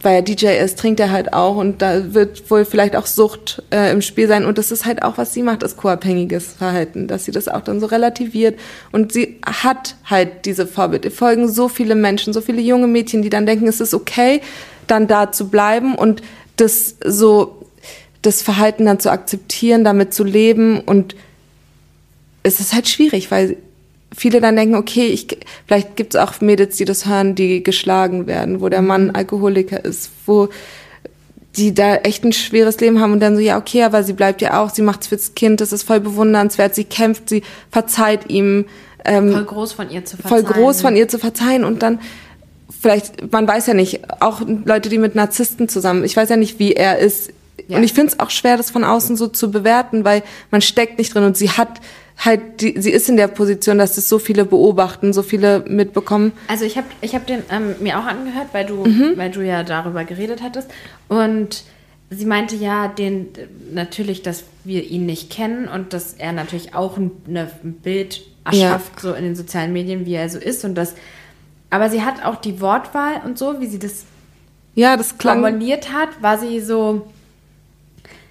[0.00, 3.62] weil er DJ ist, trinkt er halt auch und da wird wohl vielleicht auch Sucht
[3.70, 4.44] äh, im Spiel sein.
[4.44, 7.62] Und das ist halt auch, was sie macht, ist co-abhängiges Verhalten, dass sie das auch
[7.62, 8.58] dann so relativiert.
[8.92, 11.06] Und sie hat halt diese Vorbilder.
[11.06, 14.40] Ihr folgen so viele Menschen, so viele junge Mädchen, die dann denken, es ist okay,
[14.86, 16.22] dann da zu bleiben und
[16.56, 17.66] das so,
[18.22, 20.80] das Verhalten dann zu akzeptieren, damit zu leben.
[20.80, 21.16] Und
[22.44, 23.56] es ist halt schwierig, weil
[24.16, 28.26] viele dann denken, okay, ich, vielleicht gibt es auch Mädels, die das hören, die geschlagen
[28.26, 30.48] werden, wo der Mann Alkoholiker ist, wo
[31.56, 34.40] die da echt ein schweres Leben haben und dann so, ja, okay, aber sie bleibt
[34.42, 38.66] ja auch, sie macht's fürs Kind, das ist voll bewundernswert, sie kämpft, sie verzeiht ihm,
[39.04, 40.62] ähm, Voll groß von ihr zu voll verzeihen.
[40.62, 42.00] groß von ihr zu verzeihen und dann
[42.80, 46.58] vielleicht, man weiß ja nicht, auch Leute, die mit Narzissten zusammen, ich weiß ja nicht,
[46.58, 47.32] wie er ist.
[47.66, 47.76] Ja.
[47.76, 50.98] Und ich finde es auch schwer, das von außen so zu bewerten, weil man steckt
[50.98, 51.80] nicht drin und sie hat
[52.18, 56.32] halt, die, sie ist in der Position, dass es so viele beobachten, so viele mitbekommen.
[56.48, 59.12] Also ich habe ich hab den ähm, mir auch angehört, weil du, Mhm.
[59.16, 60.68] weil du ja darüber geredet hattest.
[61.08, 61.64] Und
[62.10, 63.28] sie meinte ja, den,
[63.72, 68.22] natürlich, dass wir ihn nicht kennen und dass er natürlich auch ein, eine, ein Bild
[68.44, 70.64] erschafft, so in den sozialen Medien, wie er so ist.
[70.64, 70.94] Und das,
[71.70, 74.04] aber sie hat auch die Wortwahl und so, wie sie das
[74.74, 75.42] Ja, das klang.
[75.42, 77.06] formuliert hat, war sie so.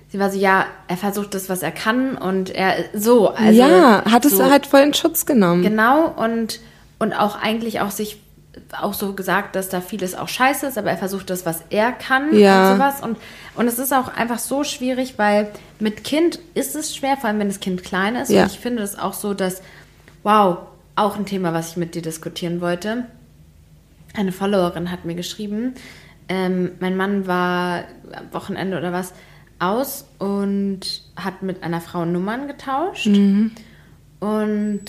[0.09, 3.29] Sie war so, ja, er versucht das, was er kann und er so.
[3.29, 5.63] Also ja, hat es so, halt voll in Schutz genommen.
[5.63, 6.61] Genau, und,
[6.97, 8.21] und auch eigentlich auch sich
[8.81, 11.91] auch so gesagt, dass da vieles auch scheiße ist, aber er versucht das, was er
[11.91, 12.71] kann Ja.
[12.71, 13.01] und sowas.
[13.01, 13.17] Und,
[13.55, 17.39] und es ist auch einfach so schwierig, weil mit Kind ist es schwer, vor allem
[17.39, 18.31] wenn das Kind klein ist.
[18.31, 18.43] Ja.
[18.43, 19.61] Und ich finde es auch so, dass,
[20.23, 20.57] wow,
[20.95, 23.05] auch ein Thema, was ich mit dir diskutieren wollte.
[24.15, 25.75] Eine Followerin hat mir geschrieben,
[26.29, 29.13] ähm, mein Mann war am Wochenende oder was
[29.59, 30.79] aus und
[31.15, 33.07] hat mit einer Frau Nummern getauscht
[34.19, 34.81] und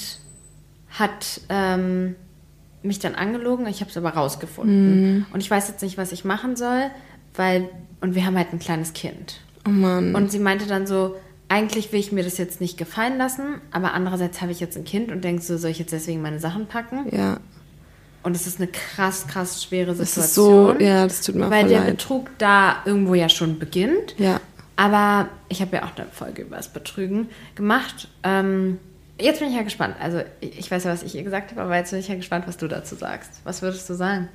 [0.90, 2.14] hat ähm,
[2.82, 3.66] mich dann angelogen.
[3.66, 5.26] Ich habe es aber rausgefunden.
[5.32, 6.90] Und ich weiß jetzt nicht, was ich machen soll,
[7.34, 7.68] weil,
[8.00, 9.40] und wir haben halt ein kleines Kind.
[9.66, 10.14] Oh Mann.
[10.14, 11.16] Und sie meinte dann so,
[11.48, 14.84] eigentlich will ich mir das jetzt nicht gefallen lassen, aber andererseits habe ich jetzt ein
[14.84, 17.06] Kind und denke so, soll ich jetzt deswegen meine Sachen packen?
[17.14, 17.38] ja.
[18.24, 20.72] Und es ist eine krass, krass schwere Das Situation.
[20.72, 21.90] ist so, ja, das tut mir Weil der leid.
[21.96, 24.16] Betrug da irgendwo ja schon beginnt.
[24.18, 24.40] Ja.
[24.78, 28.06] Aber ich habe ja auch eine Folge über das Betrügen gemacht.
[28.22, 28.78] Ähm,
[29.20, 29.96] jetzt bin ich ja gespannt.
[30.00, 32.14] Also ich ich weiß ja, was ich ihr gesagt habe, aber jetzt bin ich ja
[32.14, 33.40] gespannt, was du dazu sagst.
[33.42, 34.28] Was würdest du sagen?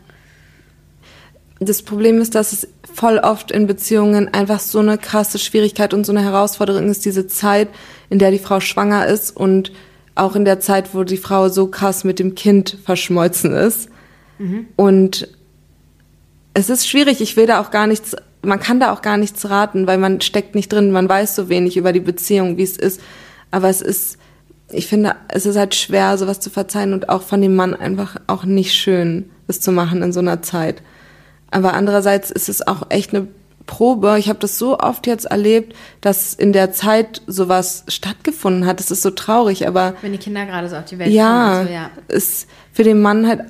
[1.62, 6.06] Das Problem ist, dass es voll oft in Beziehungen einfach so eine krasse Schwierigkeit und
[6.06, 7.70] so eine Herausforderung ist, diese Zeit,
[8.10, 9.72] in der die Frau schwanger ist und
[10.14, 13.90] auch in der Zeit, wo die Frau so krass mit dem Kind verschmolzen ist.
[14.76, 15.30] Und
[16.54, 17.22] es ist schwierig.
[17.22, 18.14] Ich will da auch gar nichts,
[18.44, 21.50] man kann da auch gar nichts raten, weil man steckt nicht drin, man weiß so
[21.50, 23.02] wenig über die Beziehung, wie es ist.
[23.52, 24.18] Aber es ist,
[24.72, 28.18] ich finde, es ist halt schwer, sowas zu verzeihen und auch von dem Mann einfach
[28.28, 30.82] auch nicht schön, das zu machen in so einer Zeit.
[31.52, 33.28] Aber andererseits ist es auch echt eine
[33.66, 34.18] Probe.
[34.20, 38.80] Ich habe das so oft jetzt erlebt, dass in der Zeit sowas stattgefunden hat.
[38.80, 41.68] Das ist so traurig, aber Wenn die Kinder gerade so auf die Welt ja, kommen.
[41.68, 41.90] So, ja.
[42.08, 43.42] ist für den Mann halt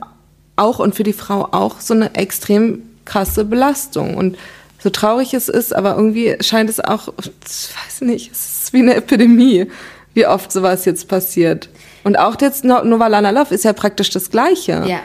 [0.56, 4.16] auch und für die Frau auch so eine extrem krasse Belastung.
[4.16, 4.38] Und
[4.84, 8.80] so traurig es ist, aber irgendwie scheint es auch, ich weiß nicht, es ist wie
[8.80, 9.68] eine Epidemie,
[10.14, 11.70] wie oft sowas jetzt passiert.
[12.04, 14.84] Und auch jetzt No- Novalana Love ist ja praktisch das Gleiche.
[14.86, 15.00] ja.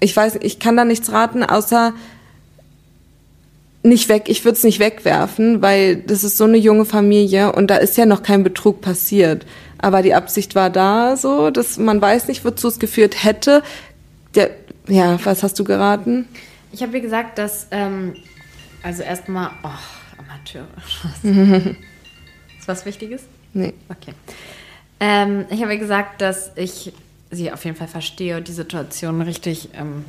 [0.00, 1.92] Ich weiß, ich kann da nichts raten, außer
[3.84, 7.68] nicht weg, ich würde es nicht wegwerfen, weil das ist so eine junge Familie und
[7.68, 9.44] da ist ja noch kein Betrug passiert.
[9.78, 13.62] Aber die Absicht war da so, dass man weiß nicht, wozu es geführt hätte.
[14.36, 14.50] Der,
[14.88, 16.28] ja, was hast du geraten?
[16.72, 18.14] Ich habe wie gesagt, dass, ähm,
[18.82, 19.68] also erstmal, oh,
[20.18, 20.68] Amateure.
[22.58, 23.24] ist was Wichtiges?
[23.54, 23.74] Nee.
[23.88, 24.14] Okay.
[25.00, 26.92] Ähm, ich habe gesagt, dass ich
[27.30, 30.04] sie auf jeden Fall verstehe und die Situation richtig ähm,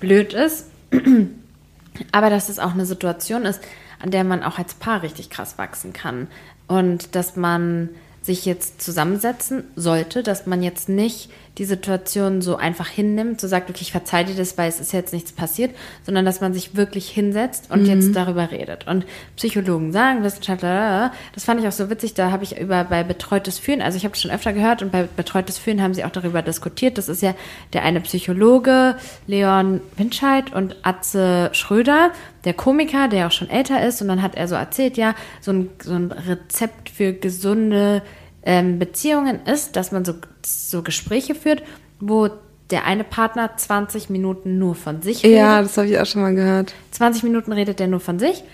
[0.00, 0.66] blöd ist.
[2.12, 3.60] Aber dass es auch eine Situation ist,
[4.00, 6.28] an der man auch als Paar richtig krass wachsen kann.
[6.66, 7.88] Und dass man
[8.22, 13.68] sich jetzt zusammensetzen sollte, dass man jetzt nicht die Situation so einfach hinnimmt, so sagt,
[13.68, 16.76] okay, ich verzeih dir das, weil es ist jetzt nichts passiert, sondern dass man sich
[16.76, 18.86] wirklich hinsetzt und jetzt darüber redet.
[18.86, 19.04] Und
[19.36, 23.58] Psychologen sagen, Wissenschaftler, das fand ich auch so witzig, da habe ich über bei betreutes
[23.58, 26.10] Führen, also ich habe das schon öfter gehört und bei betreutes Führen haben sie auch
[26.10, 26.96] darüber diskutiert.
[26.96, 27.34] Das ist ja
[27.72, 28.96] der eine Psychologe,
[29.26, 32.12] Leon Winscheid und Atze Schröder,
[32.44, 34.00] der Komiker, der auch schon älter ist.
[34.00, 38.02] Und dann hat er so erzählt, ja, so ein, so ein Rezept für gesunde
[38.42, 40.14] ähm, Beziehungen ist, dass man so,
[40.44, 41.62] so Gespräche führt,
[42.00, 42.30] wo
[42.70, 45.38] der eine Partner 20 Minuten nur von sich redet.
[45.38, 46.74] Ja, das habe ich auch schon mal gehört.
[46.92, 48.44] 20 Minuten redet er nur von sich.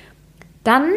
[0.63, 0.91] Dann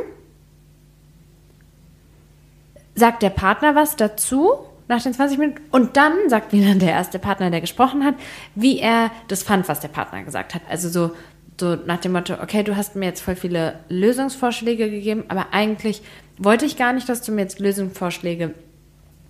[2.96, 4.54] sagt der Partner was dazu
[4.88, 8.16] nach den 20 Minuten und dann sagt wieder der erste Partner, der gesprochen hat,
[8.56, 10.62] wie er das fand, was der Partner gesagt hat.
[10.70, 11.12] Also so,
[11.60, 16.02] so nach dem Motto, okay, du hast mir jetzt voll viele Lösungsvorschläge gegeben, aber eigentlich
[16.38, 18.54] wollte ich gar nicht, dass du mir jetzt Lösungsvorschläge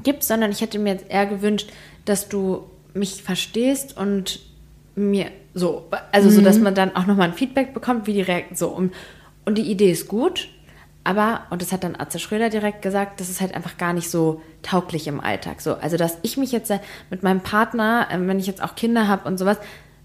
[0.03, 1.71] gibst, sondern ich hätte mir jetzt eher gewünscht,
[2.05, 4.39] dass du mich verstehst und
[4.95, 8.57] mir so, also so, dass man dann auch nochmal ein Feedback bekommt, wie die Reaktion,
[8.57, 8.93] so, und,
[9.45, 10.49] und die Idee ist gut,
[11.03, 14.09] aber, und das hat dann Atze Schröder direkt gesagt, das ist halt einfach gar nicht
[14.09, 16.71] so tauglich im Alltag, so, also, dass ich mich jetzt
[17.09, 19.57] mit meinem Partner, äh, wenn ich jetzt auch Kinder habe und sowas,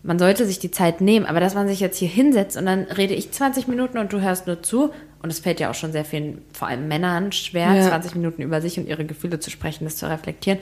[0.02, 2.84] man sollte sich die Zeit nehmen, aber dass man sich jetzt hier hinsetzt und dann
[2.84, 4.90] rede ich 20 Minuten und du hörst nur zu.
[5.22, 7.88] Und es fällt ja auch schon sehr vielen, vor allem Männern, schwer, Ja.
[7.88, 10.58] 20 Minuten über sich und ihre Gefühle zu sprechen, das zu reflektieren.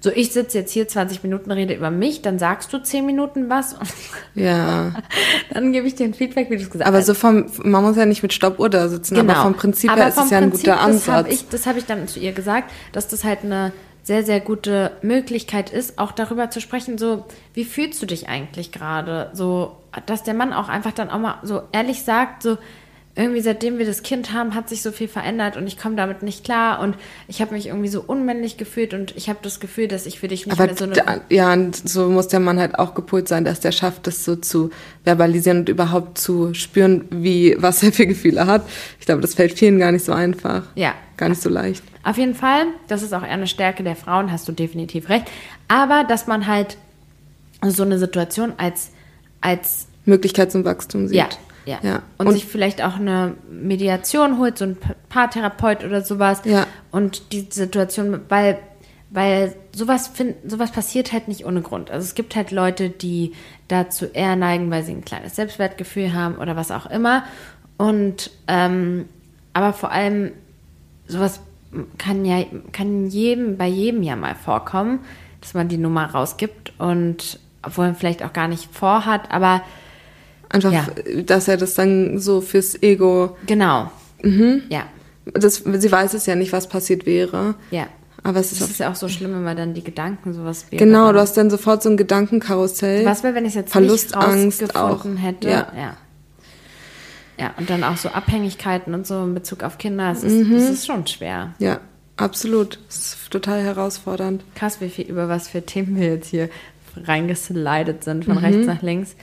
[0.00, 3.50] So, ich sitze jetzt hier 20 Minuten, rede über mich, dann sagst du 10 Minuten
[3.50, 3.88] was und
[4.36, 4.92] Ja.
[5.52, 7.06] dann gebe ich dir ein Feedback, wie du es gesagt Aber hast.
[7.06, 10.14] so vom, man muss ja nicht mit Stoppuhr da sitzen, aber vom Prinzip her ist
[10.14, 10.24] Genau.
[10.26, 11.32] es ja ein Prinzip, guter Das habe Ansatz.
[11.34, 13.72] ich, das hab ich dann zu ihr gesagt, dass das halt eine
[14.04, 18.70] sehr, sehr gute Möglichkeit ist, auch darüber zu sprechen, so, wie fühlst du dich eigentlich
[18.70, 19.30] gerade?
[19.32, 22.58] So, dass der Mann auch einfach dann auch mal so ehrlich sagt, so,
[23.16, 26.24] irgendwie seitdem wir das Kind haben, hat sich so viel verändert und ich komme damit
[26.24, 26.96] nicht klar und
[27.28, 30.26] ich habe mich irgendwie so unmännlich gefühlt und ich habe das Gefühl, dass ich für
[30.26, 33.28] dich nicht Aber mehr so eine ja, und so muss der Mann halt auch gepolt
[33.28, 34.70] sein, dass der schafft, das so zu
[35.04, 38.66] verbalisieren und überhaupt zu spüren, wie, was er für Gefühle hat.
[38.98, 40.64] Ich glaube, das fällt vielen gar nicht so einfach.
[40.74, 40.94] Ja.
[41.16, 41.84] Gar nicht so leicht.
[42.02, 45.26] Auf jeden Fall, das ist auch eher eine Stärke der Frauen, hast du definitiv recht.
[45.68, 46.76] Aber dass man halt
[47.64, 48.90] so eine Situation als,
[49.40, 51.16] als Möglichkeit zum Wachstum sieht.
[51.16, 51.28] ja,
[51.64, 51.78] ja.
[51.82, 52.02] ja.
[52.18, 56.42] Und, sich vielleicht auch eine Mediation holt, so ein Pa- Paartherapeut oder sowas.
[56.44, 56.66] Ja.
[56.90, 58.58] Und die Situation, weil,
[59.10, 61.90] weil sowas, find, sowas passiert halt nicht ohne Grund.
[61.90, 63.32] Also es gibt halt Leute, die
[63.68, 67.24] dazu eher neigen, weil sie ein kleines Selbstwertgefühl haben oder was auch immer.
[67.76, 69.08] Und ähm,
[69.52, 70.32] aber vor allem
[71.06, 71.40] sowas
[71.98, 75.00] kann ja kann jedem bei jedem ja mal vorkommen,
[75.40, 79.62] dass man die Nummer rausgibt und obwohl man vielleicht auch gar nicht vorhat, aber
[80.54, 80.86] Einfach, Ja.
[81.26, 83.90] dass er das dann so fürs Ego, genau.
[84.22, 84.62] Mhm.
[84.70, 84.84] Ja,
[85.32, 87.54] das, sie weiß es ja nicht, was passiert wäre.
[87.70, 87.86] ja.
[88.26, 90.82] Aber es ist ist ja auch so schlimm, wenn man dann die Gedanken sowas wäre.
[90.82, 93.04] genau, du hast dann sofort so ein Gedankenkarussell.
[93.04, 95.22] Was wäre, wenn ich es jetzt Verlustangst nicht rausgefunden auch.
[95.22, 95.48] hätte?
[95.50, 95.66] Ja.
[95.76, 95.96] ja.
[97.38, 100.10] Ja, und dann auch so Abhängigkeiten und so in Bezug auf Kinder.
[100.10, 101.52] Es ist, das ist schon schwer.
[101.58, 101.80] Ja,
[102.16, 102.78] absolut.
[102.88, 104.42] Es ist total herausfordernd.
[104.54, 106.48] Krass, wie viel, über was für Themen wir jetzt hier
[107.04, 108.32] reingeslidet sind, Mhm.
[108.34, 109.16] von rechts nach links.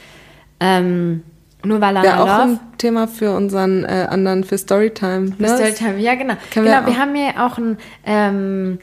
[0.62, 1.24] Ähm,
[1.64, 2.42] nur weil er Ja, auch Love.
[2.42, 5.34] ein Thema für unseren äh, anderen, für Storytime.
[5.36, 5.48] Für Ne?
[5.50, 6.36] Storytime, ja, genau.
[6.54, 8.80] Können wir genau, wir auch- haben ja auch einen, ähm,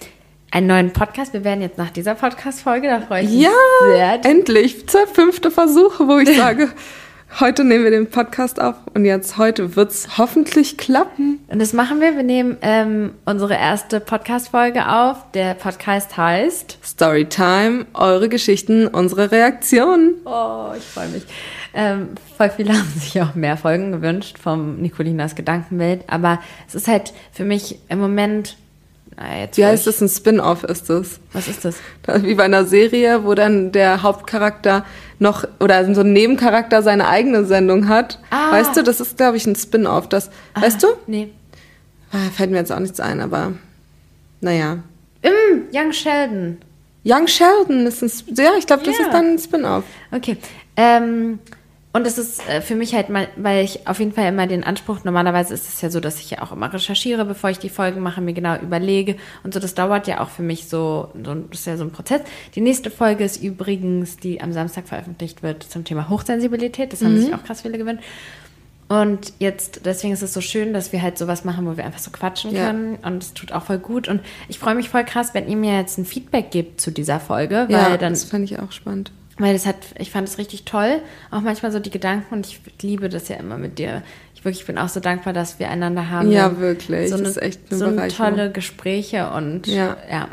[0.51, 1.33] einen neuen Podcast.
[1.33, 3.51] Wir werden jetzt nach dieser Podcast-Folge, da freue ich mich Ja,
[3.89, 4.25] sehr.
[4.25, 4.87] endlich.
[4.87, 6.69] Der fünfte Versuch, wo ich sage,
[7.41, 11.41] Heute nehmen wir den Podcast auf und jetzt heute wird's hoffentlich klappen.
[11.49, 12.17] Und das machen wir.
[12.17, 15.31] Wir nehmen ähm, unsere erste Podcast-Folge auf.
[15.35, 20.15] Der Podcast heißt Storytime, eure Geschichten, unsere Reaktionen.
[20.25, 21.27] Oh, ich freue mich.
[21.81, 26.03] Ähm, voll viele haben sich auch mehr Folgen gewünscht vom Nicolinas Gedankenwelt.
[26.09, 28.57] Aber es ist halt für mich im Moment.
[29.17, 30.01] Na, jetzt Wie heißt das?
[30.01, 31.21] Ein Spin-off ist das.
[31.33, 31.77] Was ist das?
[32.03, 34.85] Da- Wie bei einer Serie, wo dann der Hauptcharakter
[35.21, 38.19] noch oder so ein Nebencharakter seine eigene Sendung hat.
[38.31, 38.51] Ah.
[38.53, 40.09] Weißt du, das ist, glaube ich, ein Spin-off.
[40.09, 40.89] Das, weißt du?
[41.07, 41.31] Nee.
[42.13, 43.53] Ah, Fällt mir jetzt auch nichts ein, aber
[44.41, 44.79] naja.
[45.23, 46.59] Mm, Young Sheldon.
[47.05, 49.05] Young Sheldon ist ein, Sp- ja, ich glaube, das Ja.
[49.07, 49.85] ist dann ein Spin-off.
[50.13, 50.37] Okay.
[50.77, 51.39] Ähm,
[51.99, 54.65] und es ist äh, für mich halt mal, weil ich auf jeden Fall immer den
[54.65, 57.69] Anspruch, normalerweise ist es ja so, dass ich ja auch immer recherchiere, bevor ich die
[57.69, 59.17] Folgen mache, mir genau überlege.
[59.43, 61.91] Und so, das dauert ja auch für mich so, so das ist ja so ein
[61.91, 62.23] Prozess.
[62.55, 66.93] Die nächste Folge ist übrigens, die am Samstag veröffentlicht wird, zum Thema Hochsensibilität.
[66.93, 68.05] Das haben sich auch krass viele gewünscht.
[68.89, 71.99] Und jetzt, deswegen ist es so schön, dass wir halt sowas machen, wo wir einfach
[71.99, 72.67] so quatschen Ja.
[72.69, 72.97] können.
[73.03, 74.09] Und es tut auch voll gut.
[74.09, 77.21] Und ich freue mich voll krass, wenn ihr mir jetzt ein Feedback gebt zu dieser
[77.21, 79.13] Folge, weil Ja, dann das fand ich auch spannend.
[79.39, 81.01] Weil das hat, ich fand es richtig toll.
[81.31, 84.03] Auch manchmal so die Gedanken und ich liebe das ja immer mit dir.
[84.35, 86.31] Ich wirklich bin auch so dankbar, dass wir einander haben.
[86.31, 87.11] Ja, wirklich.
[87.11, 89.97] So Das eine, ist echt eine so eine tolle Gespräche und Ja.
[90.11, 90.29] ja.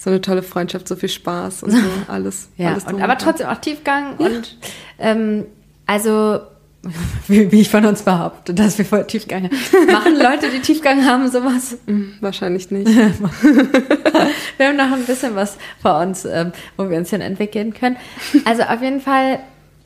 [0.00, 1.78] So eine tolle Freundschaft, so viel Spaß und so
[2.08, 2.50] alles.
[2.56, 4.56] Ja, alles und, aber trotzdem auch Tiefgang und
[4.98, 5.44] ähm,
[5.86, 6.40] also
[7.28, 9.92] wie, wie ich von uns behaupte, dass wir voll Tiefgang haben.
[9.92, 11.76] Machen Leute, die Tiefgang haben, sowas?
[11.86, 12.86] Hm, Wahrscheinlich nicht.
[14.56, 17.96] Wir haben noch ein bisschen was vor uns, ähm, wo wir uns hin entwickeln können.
[18.44, 19.38] Also auf jeden Fall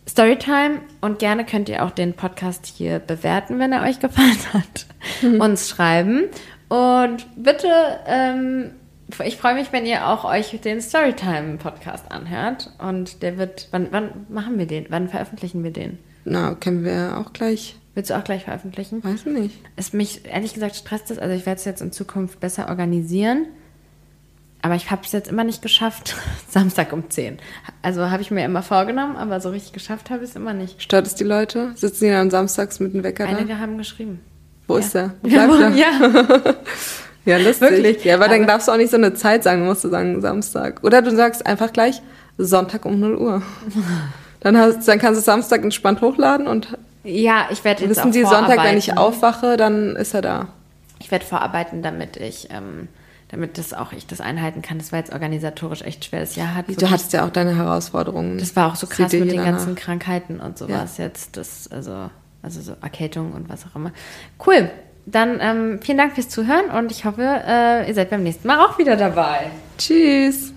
[0.08, 4.86] Storytime und gerne könnt ihr auch den Podcast hier bewerten, wenn er euch gefallen hat.
[5.22, 6.24] Uns schreiben.
[6.68, 7.68] Und bitte,
[8.06, 8.70] ähm,
[9.24, 12.70] ich freue mich, wenn ihr auch euch den Storytime-Podcast anhört.
[12.78, 14.86] Und der wird, wann, wann machen wir den?
[14.88, 15.98] Wann veröffentlichen wir den?
[16.24, 17.76] Na, können wir auch gleich.
[17.94, 19.02] Willst du auch gleich veröffentlichen?
[19.04, 19.60] Weiß ich nicht.
[19.76, 21.18] Es mich, ehrlich gesagt, stresst es.
[21.18, 23.46] Also ich werde es jetzt in Zukunft besser organisieren.
[24.64, 26.14] Aber ich habe es jetzt immer nicht geschafft.
[26.48, 27.38] Samstag um 10.
[27.82, 30.80] Also habe ich mir immer vorgenommen, aber so richtig geschafft habe ich es immer nicht.
[30.80, 31.72] Stört es die Leute?
[31.74, 33.36] Sitzen die dann samstags mit dem Wecker da?
[33.36, 34.20] Einige haben geschrieben.
[34.68, 34.80] Wo Ja.
[34.80, 35.14] ist der?
[35.22, 36.40] Wo Ja, ja.
[37.24, 37.70] Ja, lustig.
[37.70, 38.04] Wirklich.
[38.04, 40.20] Ja, aber dann Aber- darfst du auch nicht so eine Zeit sagen, musst du sagen
[40.20, 40.82] Samstag.
[40.82, 42.02] Oder du sagst einfach gleich
[42.38, 43.42] Sonntag um 0 Uhr.
[44.42, 48.22] Dann, hast, dann kannst du Samstag entspannt hochladen und ja, ich werde jetzt wissen die
[48.24, 50.48] Sonntag, wenn ich aufwache, dann ist er da.
[51.00, 52.88] Ich werde vorarbeiten, damit ich, ähm,
[53.28, 54.78] damit das auch ich das einhalten kann.
[54.78, 56.20] Das war jetzt organisatorisch echt schwer.
[56.20, 58.38] Das Jahr hat Du hattest ja auch deine Herausforderungen.
[58.38, 59.44] Das war auch so krass mit den danach.
[59.44, 61.36] ganzen Krankheiten und sowas jetzt.
[61.36, 62.10] Das, also,
[62.42, 63.90] also so Erkältung und was auch immer.
[64.46, 64.70] Cool.
[65.04, 68.60] Dann ähm, vielen Dank fürs Zuhören und ich hoffe, äh, ihr seid beim nächsten Mal
[68.60, 69.50] auch wieder dabei.
[69.76, 70.51] Tschüss.